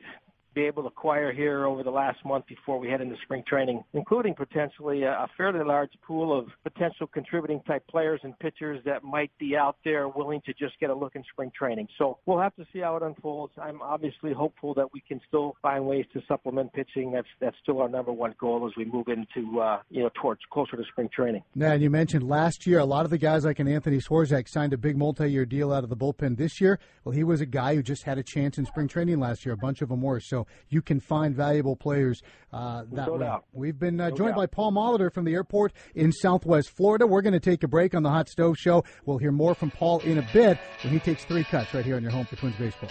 be 0.60 0.66
able 0.66 0.84
to 0.84 0.90
acquire 0.90 1.32
here 1.32 1.66
over 1.66 1.84
the 1.84 1.90
last 1.90 2.18
month 2.26 2.46
before 2.48 2.80
we 2.80 2.90
head 2.90 3.00
into 3.00 3.16
spring 3.24 3.44
training, 3.48 3.82
including 3.94 4.36
potentially 4.36 5.04
a, 5.04 5.26
fairly 5.38 5.64
large 5.64 5.92
pool 6.06 6.38
of 6.38 6.48
potential 6.64 7.08
contributing 7.08 7.62
type 7.66 7.86
players 7.88 8.20
and 8.24 8.38
pitchers 8.40 8.82
that 8.84 9.04
might 9.04 9.32
be 9.40 9.56
out 9.56 9.78
there 9.86 10.10
willing 10.10 10.42
to 10.46 10.54
just 10.54 10.78
get 10.82 10.90
a 10.90 10.94
look 10.94 11.16
in 11.16 11.24
spring 11.32 11.50
training. 11.58 11.88
So 11.98 12.18
we'll 12.26 12.42
have 12.42 12.54
to 12.56 12.66
see 12.74 12.80
how 12.80 12.98
it 12.98 13.04
unfolds. 13.04 13.54
I'm 13.62 13.82
obviously 13.82 14.34
hopeful 14.34 14.74
that 14.74 14.92
we 14.94 15.02
can 15.08 15.22
still 15.28 15.56
find 15.62 15.86
ways 15.86 16.06
to 16.14 16.22
supplement 16.28 16.74
pitching. 16.74 17.12
That's 17.14 17.28
that's 17.40 17.56
still 17.64 17.80
our 17.82 17.88
number 17.88 18.12
one 18.12 18.36
goal 18.38 18.68
as 18.68 18.76
we 18.76 18.84
move 18.84 19.08
into 19.08 19.62
uh, 19.62 19.80
you 19.90 20.04
know 20.04 20.10
towards 20.22 20.42
closer 20.52 20.76
to 20.76 20.84
spring 20.92 21.10
training. 21.16 21.44
Now, 21.56 21.74
you 21.74 21.90
mentioned 21.90 22.28
last 22.28 22.68
year 22.68 22.80
a 22.80 22.86
lot 22.86 23.06
of 23.06 23.12
the 23.12 23.18
guys 23.18 23.46
like 23.46 23.60
an 23.60 23.68
Anthony 23.70 24.00
Swarzak 24.00 24.50
signed 24.50 24.74
a 24.74 24.78
big 24.78 24.98
multi-year 24.98 25.46
deal 25.46 25.72
out 25.72 25.86
of 25.86 25.90
the 25.90 25.98
bullpen 25.98 26.36
this 26.36 26.60
year. 26.60 26.80
Well, 27.06 27.16
he 27.16 27.24
was 27.24 27.40
a 27.40 27.46
guy 27.46 27.76
who 27.76 27.84
just 27.84 28.04
had 28.04 28.18
a 28.18 28.24
chance 28.24 28.58
in 28.58 28.66
spring 28.66 28.90
training 28.90 29.20
last 29.20 29.46
year. 29.46 29.54
A 29.54 29.58
bunch 29.58 29.82
of 29.82 29.88
them 29.88 30.02
were. 30.02 30.20
So 30.20 30.48
you 30.70 30.82
can 30.82 31.00
find 31.00 31.36
valuable 31.36 31.76
players 31.76 32.22
uh, 32.54 32.84
that 32.92 33.08
no 33.08 33.14
way. 33.14 33.20
Doubt. 33.20 33.46
We've 33.54 33.78
been 33.78 34.00
uh, 34.00 34.10
no 34.10 34.16
joined 34.16 34.36
doubt. 34.36 34.38
by 34.38 34.46
Paul 34.48 34.72
Molitor 34.72 35.14
from 35.14 35.26
the 35.26 35.34
airport 35.34 35.74
in 35.96 36.12
Southwest 36.12 36.70
Florida. 36.70 37.06
We're 37.08 37.22
going 37.22 37.34
to 37.34 37.40
take 37.40 37.64
a 37.64 37.68
break 37.68 37.94
on 37.96 38.04
the 38.04 38.10
Hot 38.10 38.30
Stove 38.30 38.58
Show. 38.58 38.84
We'll 39.06 39.18
hear 39.18 39.32
more 39.32 39.56
from 39.56 39.72
Paul 39.72 40.00
in 40.00 40.18
a 40.18 40.28
bit 40.34 40.58
when 40.84 40.94
he 40.94 41.00
takes 41.00 41.26
three 41.26 41.44
cuts 41.44 41.74
right 41.74 41.86
here 41.86 41.96
on 41.96 42.02
your 42.02 42.12
home 42.12 42.26
for 42.26 42.36
Twins 42.36 42.56
baseball. 42.58 42.90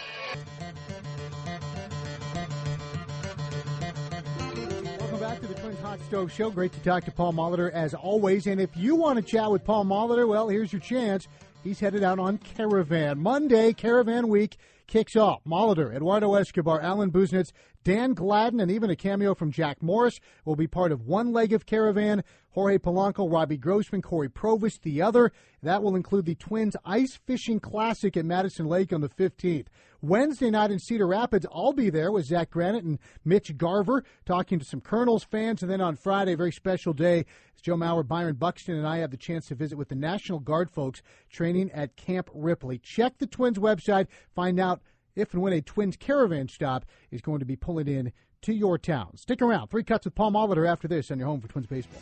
Welcome 4.99 5.21
back 5.21 5.41
to 5.41 5.47
the 5.47 5.55
Twins 5.55 5.81
Hot 5.81 5.99
Stove 6.07 6.33
Show. 6.33 6.51
Great 6.51 6.73
to 6.73 6.81
talk 6.81 7.05
to 7.05 7.11
Paul 7.11 7.33
Molitor 7.33 7.71
as 7.73 7.95
always. 7.95 8.47
And 8.47 8.61
if 8.61 8.77
you 8.77 8.95
want 8.95 9.17
to 9.17 9.23
chat 9.23 9.51
with 9.51 9.65
Paul 9.65 9.85
Molitor, 9.85 10.29
well, 10.29 10.49
here's 10.49 10.73
your 10.73 10.81
chance. 10.81 11.27
He's 11.65 11.81
headed 11.81 12.03
out 12.05 12.19
on 12.19 12.39
Caravan. 12.39 13.19
Monday, 13.19 13.73
Caravan 13.73 14.29
Week 14.29 14.57
kicks 14.89 15.15
off. 15.15 15.45
Molitor, 15.45 15.95
Eduardo 15.95 16.35
Escobar, 16.35 16.81
Alan 16.81 17.13
Busenitz, 17.13 17.53
Dan 17.85 18.15
Gladden, 18.15 18.59
and 18.59 18.71
even 18.71 18.91
a 18.91 18.97
cameo 18.97 19.35
from 19.35 19.53
Jack 19.53 19.81
Morris 19.81 20.19
will 20.45 20.57
be 20.57 20.67
part 20.67 20.91
of 20.91 21.07
one 21.07 21.33
leg 21.33 21.53
of 21.53 21.67
Caravan. 21.67 22.25
Jorge 22.51 22.79
Polanco, 22.79 23.31
Robbie 23.31 23.57
Grossman, 23.57 24.03
Cory 24.03 24.29
Provus, 24.29 24.81
the 24.81 25.01
other. 25.01 25.31
That 25.63 25.83
will 25.83 25.95
include 25.95 26.25
the 26.25 26.35
Twins 26.35 26.75
Ice 26.85 27.17
Fishing 27.25 27.61
Classic 27.61 28.17
at 28.17 28.25
Madison 28.25 28.67
Lake 28.67 28.93
on 28.93 29.01
the 29.01 29.09
15th. 29.09 29.67
Wednesday 30.01 30.51
night 30.51 30.71
in 30.71 30.79
Cedar 30.79 31.07
Rapids, 31.07 31.47
I'll 31.53 31.73
be 31.73 31.91
there 31.91 32.11
with 32.11 32.27
Zach 32.27 32.51
Granite 32.51 32.85
and 32.85 32.99
Mitch 33.25 33.57
Garver 33.57 34.03
talking 34.25 34.59
to 34.59 34.65
some 34.65 34.81
Kernels 34.81 35.25
fans. 35.25 35.63
And 35.63 35.71
then 35.71 35.81
on 35.81 35.97
Friday, 35.97 36.33
a 36.33 36.37
very 36.37 36.53
special 36.53 36.93
day, 36.93 37.27
Joe 37.63 37.77
Mauer, 37.77 38.07
Byron 38.07 38.37
Buxton, 38.37 38.77
and 38.77 38.87
I 38.87 38.99
have 38.99 39.11
the 39.11 39.17
chance 39.17 39.47
to 39.47 39.55
visit 39.55 39.77
with 39.77 39.89
the 39.89 39.97
National 39.97 40.39
Guard 40.39 40.71
folks 40.71 41.03
training 41.29 41.71
at 41.73 41.97
Camp 41.97 42.31
Ripley. 42.33 42.79
Check 42.79 43.19
the 43.19 43.27
Twins 43.27 43.59
website, 43.59 44.07
find 44.35 44.61
out 44.61 44.78
if 45.19 45.35
and 45.35 45.43
when 45.43 45.53
a 45.53 45.61
Twins 45.61 45.97
caravan 45.97 46.49
stop 46.49 46.85
is 47.11 47.21
going 47.21 47.41
to 47.41 47.45
be 47.45 47.57
pulling 47.57 47.89
in 47.89 48.13
to 48.43 48.53
your 48.53 48.79
town. 48.79 49.17
Stick 49.17 49.43
around. 49.43 49.69
Three 49.69 49.83
cuts 49.83 50.05
with 50.05 50.15
Paul 50.15 50.31
Molitor 50.31 50.67
after 50.67 50.87
this 50.87 51.11
on 51.11 51.19
your 51.19 51.27
home 51.27 51.41
for 51.41 51.49
Twins 51.49 51.67
Baseball. 51.67 52.01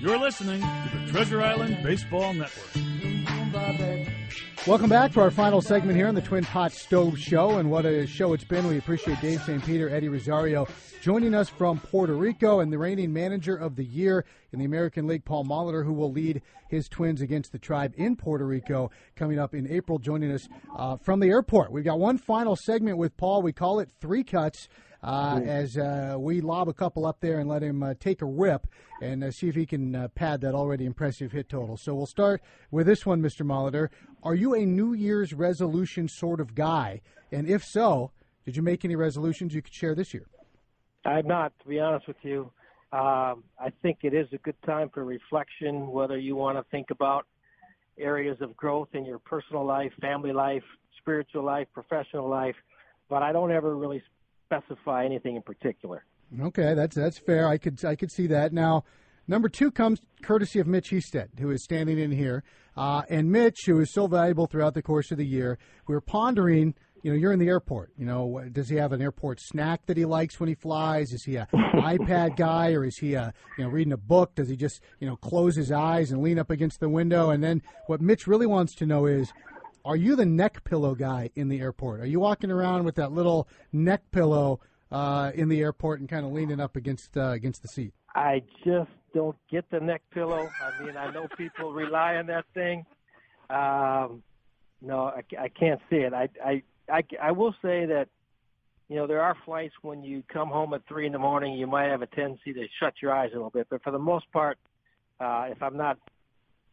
You're 0.00 0.18
listening 0.18 0.60
to 0.60 0.98
the 0.98 1.10
Treasure 1.10 1.42
Island 1.42 1.82
Baseball 1.82 2.32
Network. 2.34 2.92
Welcome 4.64 4.90
back 4.90 5.12
to 5.14 5.20
our 5.20 5.32
final 5.32 5.60
segment 5.60 5.96
here 5.96 6.06
on 6.06 6.14
the 6.14 6.22
Twins 6.22 6.46
Hot 6.46 6.70
Stove 6.70 7.18
Show, 7.18 7.58
and 7.58 7.68
what 7.68 7.84
a 7.84 8.06
show 8.06 8.32
it's 8.32 8.44
been. 8.44 8.68
We 8.68 8.78
appreciate 8.78 9.20
Dave 9.20 9.42
St. 9.42 9.60
Peter, 9.64 9.90
Eddie 9.90 10.08
Rosario 10.08 10.68
joining 11.00 11.34
us 11.34 11.48
from 11.48 11.80
Puerto 11.80 12.14
Rico, 12.14 12.60
and 12.60 12.72
the 12.72 12.78
reigning 12.78 13.12
manager 13.12 13.56
of 13.56 13.74
the 13.74 13.84
year 13.84 14.24
in 14.52 14.60
the 14.60 14.64
American 14.64 15.08
League, 15.08 15.24
Paul 15.24 15.44
Molitor, 15.44 15.84
who 15.84 15.92
will 15.92 16.12
lead 16.12 16.42
his 16.68 16.88
Twins 16.88 17.20
against 17.20 17.50
the 17.50 17.58
Tribe 17.58 17.92
in 17.96 18.14
Puerto 18.14 18.46
Rico 18.46 18.92
coming 19.16 19.36
up 19.36 19.52
in 19.52 19.68
April, 19.68 19.98
joining 19.98 20.30
us 20.30 20.48
uh, 20.76 20.96
from 20.96 21.18
the 21.18 21.28
airport. 21.28 21.72
We've 21.72 21.82
got 21.82 21.98
one 21.98 22.16
final 22.16 22.54
segment 22.54 22.98
with 22.98 23.16
Paul. 23.16 23.42
We 23.42 23.52
call 23.52 23.80
it 23.80 23.90
Three 24.00 24.22
Cuts 24.22 24.68
uh, 25.02 25.40
as 25.44 25.76
uh, 25.76 26.16
we 26.18 26.40
lob 26.40 26.68
a 26.68 26.72
couple 26.72 27.06
up 27.06 27.20
there 27.20 27.40
and 27.40 27.48
let 27.48 27.62
him 27.62 27.82
uh, 27.82 27.94
take 27.98 28.22
a 28.22 28.26
rip 28.26 28.66
and 29.00 29.24
uh, 29.24 29.30
see 29.30 29.48
if 29.48 29.54
he 29.54 29.66
can 29.66 29.94
uh, 29.94 30.08
pad 30.08 30.40
that 30.40 30.54
already 30.54 30.84
impressive 30.84 31.32
hit 31.32 31.48
total. 31.48 31.76
So 31.76 31.94
we'll 31.94 32.06
start 32.06 32.40
with 32.70 32.86
this 32.86 33.04
one, 33.04 33.20
Mr. 33.20 33.44
Molitor. 33.44 33.88
Are 34.22 34.34
you 34.34 34.54
a 34.54 34.64
New 34.64 34.92
Year's 34.92 35.32
resolution 35.32 36.08
sort 36.08 36.40
of 36.40 36.54
guy? 36.54 37.00
And 37.32 37.48
if 37.48 37.64
so, 37.64 38.12
did 38.44 38.56
you 38.56 38.62
make 38.62 38.84
any 38.84 38.94
resolutions 38.96 39.54
you 39.54 39.62
could 39.62 39.74
share 39.74 39.94
this 39.94 40.14
year? 40.14 40.26
I'm 41.04 41.26
not, 41.26 41.52
to 41.62 41.68
be 41.68 41.80
honest 41.80 42.06
with 42.06 42.18
you. 42.22 42.52
Um, 42.92 43.44
I 43.58 43.72
think 43.80 44.00
it 44.02 44.14
is 44.14 44.28
a 44.32 44.38
good 44.38 44.60
time 44.64 44.90
for 44.92 45.04
reflection, 45.04 45.88
whether 45.88 46.18
you 46.18 46.36
want 46.36 46.58
to 46.58 46.64
think 46.70 46.90
about 46.90 47.26
areas 47.98 48.36
of 48.40 48.56
growth 48.56 48.88
in 48.92 49.04
your 49.04 49.18
personal 49.18 49.64
life, 49.64 49.92
family 50.00 50.32
life, 50.32 50.62
spiritual 50.98 51.42
life, 51.42 51.66
professional 51.72 52.28
life. 52.28 52.54
But 53.08 53.22
I 53.22 53.32
don't 53.32 53.50
ever 53.50 53.76
really 53.76 54.02
specify 54.52 55.04
anything 55.04 55.36
in 55.36 55.42
particular. 55.42 56.04
Okay, 56.40 56.74
that's 56.74 56.96
that's 56.96 57.18
fair. 57.18 57.46
I 57.46 57.58
could 57.58 57.84
I 57.84 57.94
could 57.94 58.10
see 58.10 58.26
that. 58.28 58.52
Now, 58.52 58.84
number 59.28 59.48
two 59.48 59.70
comes 59.70 60.00
courtesy 60.22 60.60
of 60.60 60.66
Mitch 60.66 60.90
Husted, 60.90 61.28
who 61.38 61.50
is 61.50 61.62
standing 61.62 61.98
in 61.98 62.10
here, 62.10 62.42
uh, 62.76 63.02
and 63.10 63.30
Mitch, 63.30 63.60
who 63.66 63.80
is 63.80 63.92
so 63.92 64.06
valuable 64.06 64.46
throughout 64.46 64.74
the 64.74 64.82
course 64.82 65.10
of 65.10 65.18
the 65.18 65.26
year. 65.26 65.58
We 65.86 65.94
are 65.94 66.00
pondering. 66.00 66.74
You 67.04 67.10
know, 67.10 67.18
you're 67.18 67.32
in 67.32 67.40
the 67.40 67.48
airport. 67.48 67.90
You 67.98 68.06
know, 68.06 68.40
does 68.52 68.68
he 68.68 68.76
have 68.76 68.92
an 68.92 69.02
airport 69.02 69.40
snack 69.40 69.86
that 69.86 69.96
he 69.96 70.04
likes 70.04 70.38
when 70.38 70.48
he 70.48 70.54
flies? 70.54 71.10
Is 71.10 71.24
he 71.24 71.34
a 71.34 71.48
iPad 71.52 72.36
guy, 72.36 72.74
or 72.74 72.84
is 72.84 72.96
he 72.96 73.14
a 73.14 73.34
you 73.58 73.64
know 73.64 73.70
reading 73.70 73.92
a 73.92 73.96
book? 73.96 74.36
Does 74.36 74.48
he 74.48 74.54
just 74.54 74.80
you 75.00 75.08
know 75.08 75.16
close 75.16 75.56
his 75.56 75.72
eyes 75.72 76.12
and 76.12 76.22
lean 76.22 76.38
up 76.38 76.50
against 76.50 76.78
the 76.78 76.88
window? 76.88 77.30
And 77.30 77.42
then 77.42 77.60
what 77.88 78.00
Mitch 78.00 78.28
really 78.28 78.46
wants 78.46 78.76
to 78.76 78.86
know 78.86 79.06
is, 79.06 79.32
are 79.84 79.96
you 79.96 80.16
the 80.16 80.26
neck 80.26 80.64
pillow 80.64 80.94
guy 80.94 81.30
in 81.34 81.48
the 81.48 81.60
airport? 81.60 82.00
Are 82.00 82.06
you 82.06 82.20
walking 82.20 82.50
around 82.50 82.84
with 82.84 82.94
that 82.96 83.12
little 83.12 83.48
neck 83.72 84.02
pillow 84.10 84.60
uh, 84.90 85.32
in 85.34 85.48
the 85.48 85.60
airport 85.60 86.00
and 86.00 86.08
kind 86.08 86.24
of 86.24 86.32
leaning 86.32 86.60
up 86.60 86.76
against 86.76 87.16
uh, 87.16 87.30
against 87.30 87.62
the 87.62 87.68
seat? 87.68 87.94
I 88.14 88.42
just 88.64 88.90
don't 89.14 89.36
get 89.50 89.68
the 89.70 89.80
neck 89.80 90.02
pillow. 90.12 90.48
I 90.62 90.84
mean, 90.84 90.96
I 90.96 91.10
know 91.10 91.26
people 91.36 91.72
rely 91.72 92.16
on 92.16 92.26
that 92.26 92.44
thing. 92.54 92.84
Um, 93.50 94.22
no, 94.80 95.04
I, 95.06 95.22
I 95.38 95.48
can't 95.48 95.80
see 95.90 95.96
it. 95.96 96.12
I, 96.12 96.28
I, 96.44 96.62
I, 96.88 97.02
I 97.22 97.32
will 97.32 97.54
say 97.62 97.86
that, 97.86 98.08
you 98.88 98.96
know, 98.96 99.06
there 99.06 99.20
are 99.20 99.36
flights 99.44 99.74
when 99.82 100.02
you 100.02 100.22
come 100.32 100.48
home 100.48 100.74
at 100.74 100.82
three 100.88 101.06
in 101.06 101.12
the 101.12 101.18
morning, 101.18 101.54
you 101.54 101.66
might 101.66 101.88
have 101.88 102.02
a 102.02 102.06
tendency 102.06 102.52
to 102.52 102.66
shut 102.80 102.94
your 103.00 103.12
eyes 103.12 103.30
a 103.32 103.36
little 103.36 103.50
bit. 103.50 103.68
But 103.70 103.82
for 103.82 103.90
the 103.90 103.98
most 103.98 104.30
part, 104.32 104.58
uh, 105.20 105.46
if 105.50 105.62
I'm 105.62 105.76
not, 105.76 105.98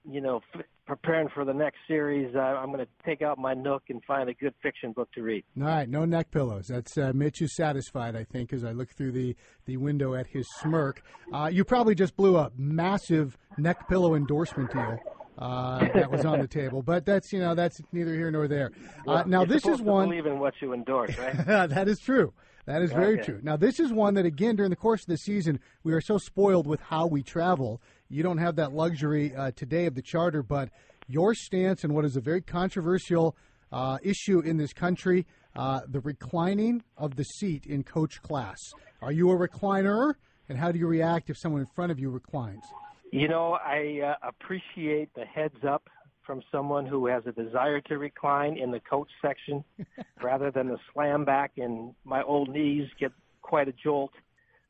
you 0.10 0.22
know, 0.22 0.42
preparing 0.90 1.30
for 1.30 1.46
the 1.46 1.54
next 1.54 1.78
series, 1.88 2.36
uh, 2.36 2.40
I'm 2.40 2.72
going 2.72 2.80
to 2.84 2.88
take 3.06 3.22
out 3.22 3.38
my 3.38 3.54
Nook 3.54 3.84
and 3.90 4.04
find 4.06 4.28
a 4.28 4.34
good 4.34 4.56
fiction 4.62 4.92
book 4.92 5.08
to 5.14 5.22
read. 5.22 5.44
All 5.58 5.68
right, 5.68 5.88
no 5.88 6.04
neck 6.04 6.32
pillows. 6.32 6.66
That's 6.68 6.98
uh, 6.98 7.12
Mitch 7.14 7.42
is 7.44 7.56
satisfied, 7.56 8.16
I 8.16 8.24
think, 8.24 8.52
as 8.54 8.64
I 8.64 8.72
look 8.72 8.90
through 8.98 9.12
the, 9.12 9.36
the 9.68 9.78
window 9.78 10.16
at 10.16 10.26
his 10.28 10.48
smirk. 10.62 11.04
Uh, 11.32 11.48
you 11.54 11.64
probably 11.64 11.94
just 11.94 12.16
blew 12.18 12.38
a 12.38 12.52
massive 12.58 13.38
neck 13.56 13.88
pillow 13.88 14.16
endorsement 14.16 14.72
deal. 14.72 15.00
Uh, 15.38 15.88
that 15.94 16.12
was 16.12 16.26
on 16.26 16.42
the 16.42 16.48
table, 16.60 16.82
but 16.82 17.06
that's 17.06 17.32
you 17.32 17.40
know 17.40 17.56
that's 17.56 17.80
neither 17.94 18.14
here 18.14 18.30
nor 18.30 18.48
there. 18.48 18.72
Uh, 19.08 19.24
now 19.26 19.46
this 19.46 19.66
is 19.66 19.80
one. 19.80 20.10
believe 20.10 20.26
in 20.26 20.38
what 20.40 20.54
you 20.62 20.74
endorse, 20.74 21.18
right? 21.18 21.46
that 21.70 21.88
is 21.88 22.00
true. 22.00 22.34
That 22.66 22.82
is 22.84 22.92
very 22.92 23.14
Okay. 23.16 23.24
true. 23.24 23.40
Now, 23.42 23.58
this 23.58 23.80
is 23.80 23.92
one 23.92 24.14
that, 24.14 24.26
again, 24.26 24.56
during 24.56 24.70
the 24.70 24.76
course 24.76 25.02
of 25.02 25.08
the 25.08 25.18
season, 25.18 25.60
we 25.84 25.92
are 25.94 26.02
so 26.02 26.20
spoiled 26.20 26.68
with 26.68 26.82
how 26.82 27.08
we 27.08 27.24
travel. 27.24 27.82
You 28.10 28.24
don't 28.24 28.40
have 28.40 28.56
that 28.56 28.74
luxury 28.74 29.36
uh, 29.36 29.52
today 29.56 29.86
of 29.86 29.94
the 29.94 30.02
charter, 30.02 30.42
but 30.42 30.70
your 31.08 31.36
stance 31.36 31.86
on 31.86 31.94
what 31.94 32.06
is 32.06 32.16
a 32.16 32.22
very 32.22 32.42
controversial 32.42 33.36
uh, 33.72 34.00
issue 34.02 34.40
in 34.40 34.58
this 34.58 34.74
country 34.74 35.28
uh, 35.56 35.82
the 35.88 36.00
reclining 36.00 36.84
of 36.98 37.16
the 37.16 37.24
seat 37.24 37.68
in 37.68 37.84
coach 37.84 38.22
class. 38.24 38.58
Are 39.02 39.12
you 39.12 39.30
a 39.30 39.36
recliner? 39.36 40.16
And 40.48 40.58
how 40.58 40.72
do 40.72 40.80
you 40.80 40.88
react 40.88 41.30
if 41.30 41.38
someone 41.38 41.62
in 41.62 41.68
front 41.76 41.92
of 41.92 42.00
you 42.00 42.10
reclines? 42.10 42.64
You 43.12 43.28
know, 43.28 43.54
I 43.64 44.02
uh, 44.04 44.28
appreciate 44.28 45.14
the 45.14 45.26
heads 45.26 45.64
up 45.68 45.88
from 46.24 46.42
someone 46.52 46.88
who 46.88 47.06
has 47.08 47.24
a 47.28 47.32
desire 47.32 47.82
to 47.82 47.98
recline 48.00 48.58
in 48.58 48.72
the 48.72 48.80
coach 48.80 49.10
section 49.22 49.64
rather 50.24 50.50
than 50.50 50.68
the 50.68 50.78
slam 50.94 51.26
back 51.26 51.52
and 51.58 51.94
my 52.06 52.24
old 52.24 52.50
knees 52.50 52.88
get 53.00 53.12
quite 53.44 53.68
a 53.68 53.74
jolt. 53.74 54.14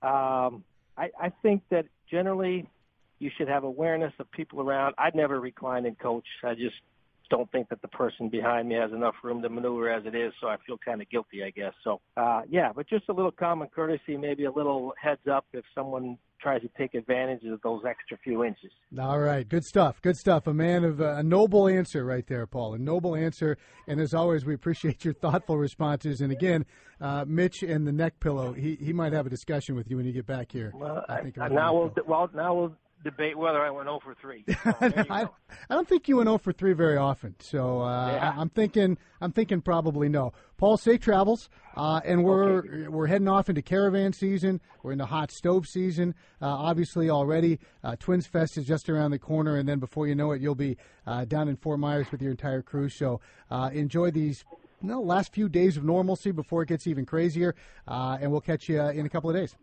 Um, 0.02 0.64
I, 0.98 1.10
I 1.22 1.32
think 1.42 1.64
that 1.70 1.86
generally 2.10 2.70
you 3.20 3.30
should 3.38 3.48
have 3.48 3.64
awareness 3.64 4.14
of 4.20 4.32
people 4.32 4.62
around. 4.62 4.96
I'd 4.98 5.16
never 5.16 5.40
recline 5.40 5.86
in 5.86 5.96
coach. 5.96 6.26
I 6.44 6.54
just 6.54 6.76
don't 7.30 7.52
think 7.52 7.70
that 7.70 7.82
the 7.82 7.88
person 7.88 8.30
behind 8.30 8.68
me 8.68 8.76
has 8.76 8.92
enough 8.92 9.16
room 9.24 9.42
to 9.42 9.50
maneuver 9.50 9.90
as 9.90 10.06
it 10.06 10.16
is, 10.16 10.34
so 10.42 10.48
I 10.48 10.58
feel 10.66 10.78
kind 10.84 11.02
of 11.02 11.10
guilty, 11.10 11.44
I 11.44 11.52
guess. 11.52 11.74
So, 11.84 12.02
uh, 12.18 12.42
yeah, 12.50 12.72
but 12.74 12.88
just 12.90 13.08
a 13.10 13.14
little 13.14 13.32
common 13.32 13.68
courtesy, 13.68 14.18
maybe 14.18 14.46
a 14.46 14.52
little 14.52 14.94
heads 15.02 15.28
up 15.32 15.46
if 15.54 15.64
someone 15.76 16.18
tries 16.42 16.62
to 16.62 16.70
take 16.78 16.94
advantage 16.94 17.44
of 17.44 17.62
those 17.62 17.84
extra 17.88 18.18
few 18.24 18.44
inches. 18.44 18.72
All 19.00 19.20
right, 19.20 19.48
good 19.48 19.64
stuff. 19.64 20.02
Good 20.02 20.16
stuff. 20.16 20.48
A 20.48 20.54
man 20.54 20.84
of 20.84 21.02
uh, 21.02 21.16
a 21.16 21.24
noble 21.24 21.68
answer 21.68 22.06
right 22.06 22.26
there, 22.26 22.48
Paul. 22.48 22.76
A 22.76 22.78
noble 22.78 23.16
answer. 23.16 23.58
And 23.88 24.00
as 24.00 24.14
always, 24.14 24.46
we 24.46 24.54
appreciate 24.54 25.04
your 25.04 25.14
thoughtful 25.14 25.58
responses. 25.58 26.22
And 26.22 26.32
again, 26.32 26.66
uh, 27.02 27.26
Mitch 27.28 27.62
and 27.62 27.86
the 27.86 27.92
neck 27.92 28.20
pillow. 28.20 28.54
He 28.54 28.76
he 28.76 28.94
might 28.94 29.14
have 29.14 29.26
a 29.26 29.30
discussion 29.30 29.76
with 29.76 29.90
you 29.90 29.98
when 29.98 30.06
you 30.06 30.14
get 30.14 30.26
back 30.26 30.52
here. 30.52 30.72
Well, 30.74 31.04
I 31.10 31.22
think 31.22 31.38
I, 31.38 31.50
now 31.50 31.74
we'll 31.74 31.94
well 32.08 32.30
now 32.34 32.54
we'll 32.56 32.76
debate 33.04 33.38
whether 33.38 33.62
I 33.62 33.70
went 33.70 33.88
0 33.88 34.00
for 34.04 34.14
3. 34.14 34.44
So, 34.54 34.74
I. 35.10 35.24
I 35.70 35.76
don't 35.76 35.88
think 35.88 36.08
you 36.08 36.18
went 36.18 36.28
0 36.28 36.38
for 36.40 36.52
3 36.52 36.74
very 36.74 36.98
often. 36.98 37.36
So 37.40 37.82
uh, 37.82 38.12
Yeah. 38.14 38.34
I'm 38.38 38.50
thinking 38.50 38.98
I'm 39.22 39.32
thinking 39.32 39.62
probably 39.62 40.10
no. 40.10 40.34
Paul, 40.58 40.78
safe 40.78 41.00
travels. 41.02 41.50
Uh, 41.76 42.02
and 42.04 42.24
we're 42.24 42.90
we're 42.90 43.08
heading 43.08 43.28
off 43.30 43.48
into 43.50 43.62
caravan 43.62 44.12
season. 44.14 44.60
We're 44.84 44.92
into 44.94 45.06
hot 45.06 45.32
stove 45.32 45.68
season. 45.68 46.14
Uh, 46.42 46.48
obviously, 46.48 47.10
already 47.10 47.60
uh, 47.84 47.96
Twins 47.98 48.28
Fest 48.28 48.58
is 48.58 48.66
just 48.66 48.90
around 48.90 49.12
the 49.12 49.20
corner, 49.20 49.56
and 49.56 49.68
then 49.70 49.80
before 49.80 50.06
you 50.08 50.16
know 50.16 50.32
it, 50.34 50.42
you'll 50.42 50.56
be 50.56 50.76
uh, 51.08 51.24
down 51.26 51.48
in 51.48 51.56
Fort 51.56 51.80
Myers 51.80 52.12
with 52.12 52.22
your 52.22 52.32
entire 52.32 52.62
crew. 52.62 52.90
So 52.90 53.22
uh, 53.50 53.70
enjoy 53.74 54.12
these. 54.12 54.44
No, 54.82 55.02
last 55.02 55.34
few 55.34 55.50
days 55.50 55.76
of 55.76 55.84
normalcy 55.84 56.32
before 56.32 56.64
it 56.64 56.68
gets 56.70 56.88
even 56.88 57.06
crazier, 57.06 57.54
uh, 57.88 58.18
and 58.22 58.32
we'll 58.32 58.40
catch 58.42 58.70
you 58.70 58.82
in 58.82 59.06
a 59.06 59.10
couple 59.10 59.30
of 59.30 59.36
days. 59.36 59.56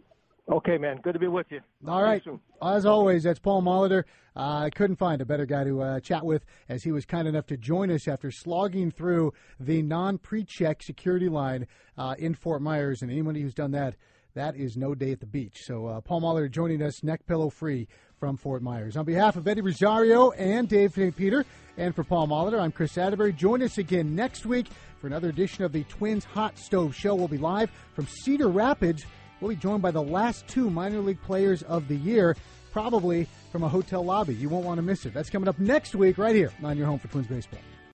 Okay, 0.50 0.78
man. 0.78 1.00
Good 1.02 1.14
to 1.14 1.18
be 1.18 1.26
with 1.26 1.46
you. 1.50 1.60
All 1.88 2.02
you 2.24 2.40
As 2.62 2.86
always, 2.86 3.24
that's 3.24 3.40
Paul 3.40 3.62
Molitor. 3.62 4.04
Uh, 4.36 4.64
I 4.64 4.70
couldn't 4.70 4.96
find 4.96 5.20
a 5.20 5.24
better 5.24 5.44
guy 5.44 5.64
to 5.64 5.82
uh, 5.82 6.00
chat 6.00 6.24
with 6.24 6.44
as 6.68 6.84
he 6.84 6.92
was 6.92 7.04
kind 7.04 7.26
enough 7.26 7.46
to 7.46 7.56
join 7.56 7.90
us 7.90 8.06
after 8.06 8.30
slogging 8.30 8.92
through 8.92 9.32
the 9.58 9.82
non 9.82 10.18
pre 10.18 10.44
check 10.44 10.82
security 10.82 11.28
line 11.28 11.66
uh, 11.98 12.14
in 12.18 12.34
Fort 12.34 12.62
Myers. 12.62 13.02
And 13.02 13.10
anybody 13.10 13.42
who's 13.42 13.54
done 13.54 13.72
that, 13.72 13.96
that 14.34 14.54
is 14.54 14.76
no 14.76 14.94
day 14.94 15.10
at 15.10 15.18
the 15.18 15.26
beach. 15.26 15.62
So, 15.64 15.86
uh, 15.86 16.00
Paul 16.00 16.20
Molitor 16.20 16.50
joining 16.50 16.80
us, 16.80 17.02
neck 17.02 17.26
pillow 17.26 17.50
free 17.50 17.88
from 18.20 18.36
Fort 18.36 18.62
Myers. 18.62 18.96
On 18.96 19.04
behalf 19.04 19.36
of 19.36 19.48
Eddie 19.48 19.62
Rosario 19.62 20.30
and 20.32 20.68
Dave 20.68 20.92
St. 20.92 21.16
Peter, 21.16 21.44
and 21.76 21.94
for 21.94 22.04
Paul 22.04 22.28
Molitor, 22.28 22.60
I'm 22.60 22.72
Chris 22.72 22.96
Atterbury. 22.96 23.32
Join 23.32 23.62
us 23.62 23.78
again 23.78 24.14
next 24.14 24.46
week 24.46 24.68
for 25.00 25.08
another 25.08 25.28
edition 25.28 25.64
of 25.64 25.72
the 25.72 25.84
Twins 25.84 26.24
Hot 26.24 26.56
Stove 26.56 26.94
Show. 26.94 27.16
We'll 27.16 27.26
be 27.26 27.38
live 27.38 27.70
from 27.94 28.06
Cedar 28.06 28.48
Rapids. 28.48 29.04
We'll 29.40 29.50
be 29.50 29.56
joined 29.56 29.82
by 29.82 29.90
the 29.90 30.02
last 30.02 30.46
two 30.48 30.70
minor 30.70 31.00
league 31.00 31.20
players 31.22 31.62
of 31.62 31.88
the 31.88 31.96
year, 31.96 32.36
probably 32.72 33.28
from 33.52 33.62
a 33.62 33.68
hotel 33.68 34.04
lobby. 34.04 34.34
You 34.34 34.48
won't 34.48 34.64
want 34.64 34.78
to 34.78 34.82
miss 34.82 35.04
it. 35.06 35.14
That's 35.14 35.30
coming 35.30 35.48
up 35.48 35.58
next 35.58 35.94
week, 35.94 36.18
right 36.18 36.34
here 36.34 36.52
on 36.62 36.76
your 36.76 36.86
home 36.86 36.98
for 36.98 37.08
Twins 37.08 37.26
Baseball. 37.26 37.60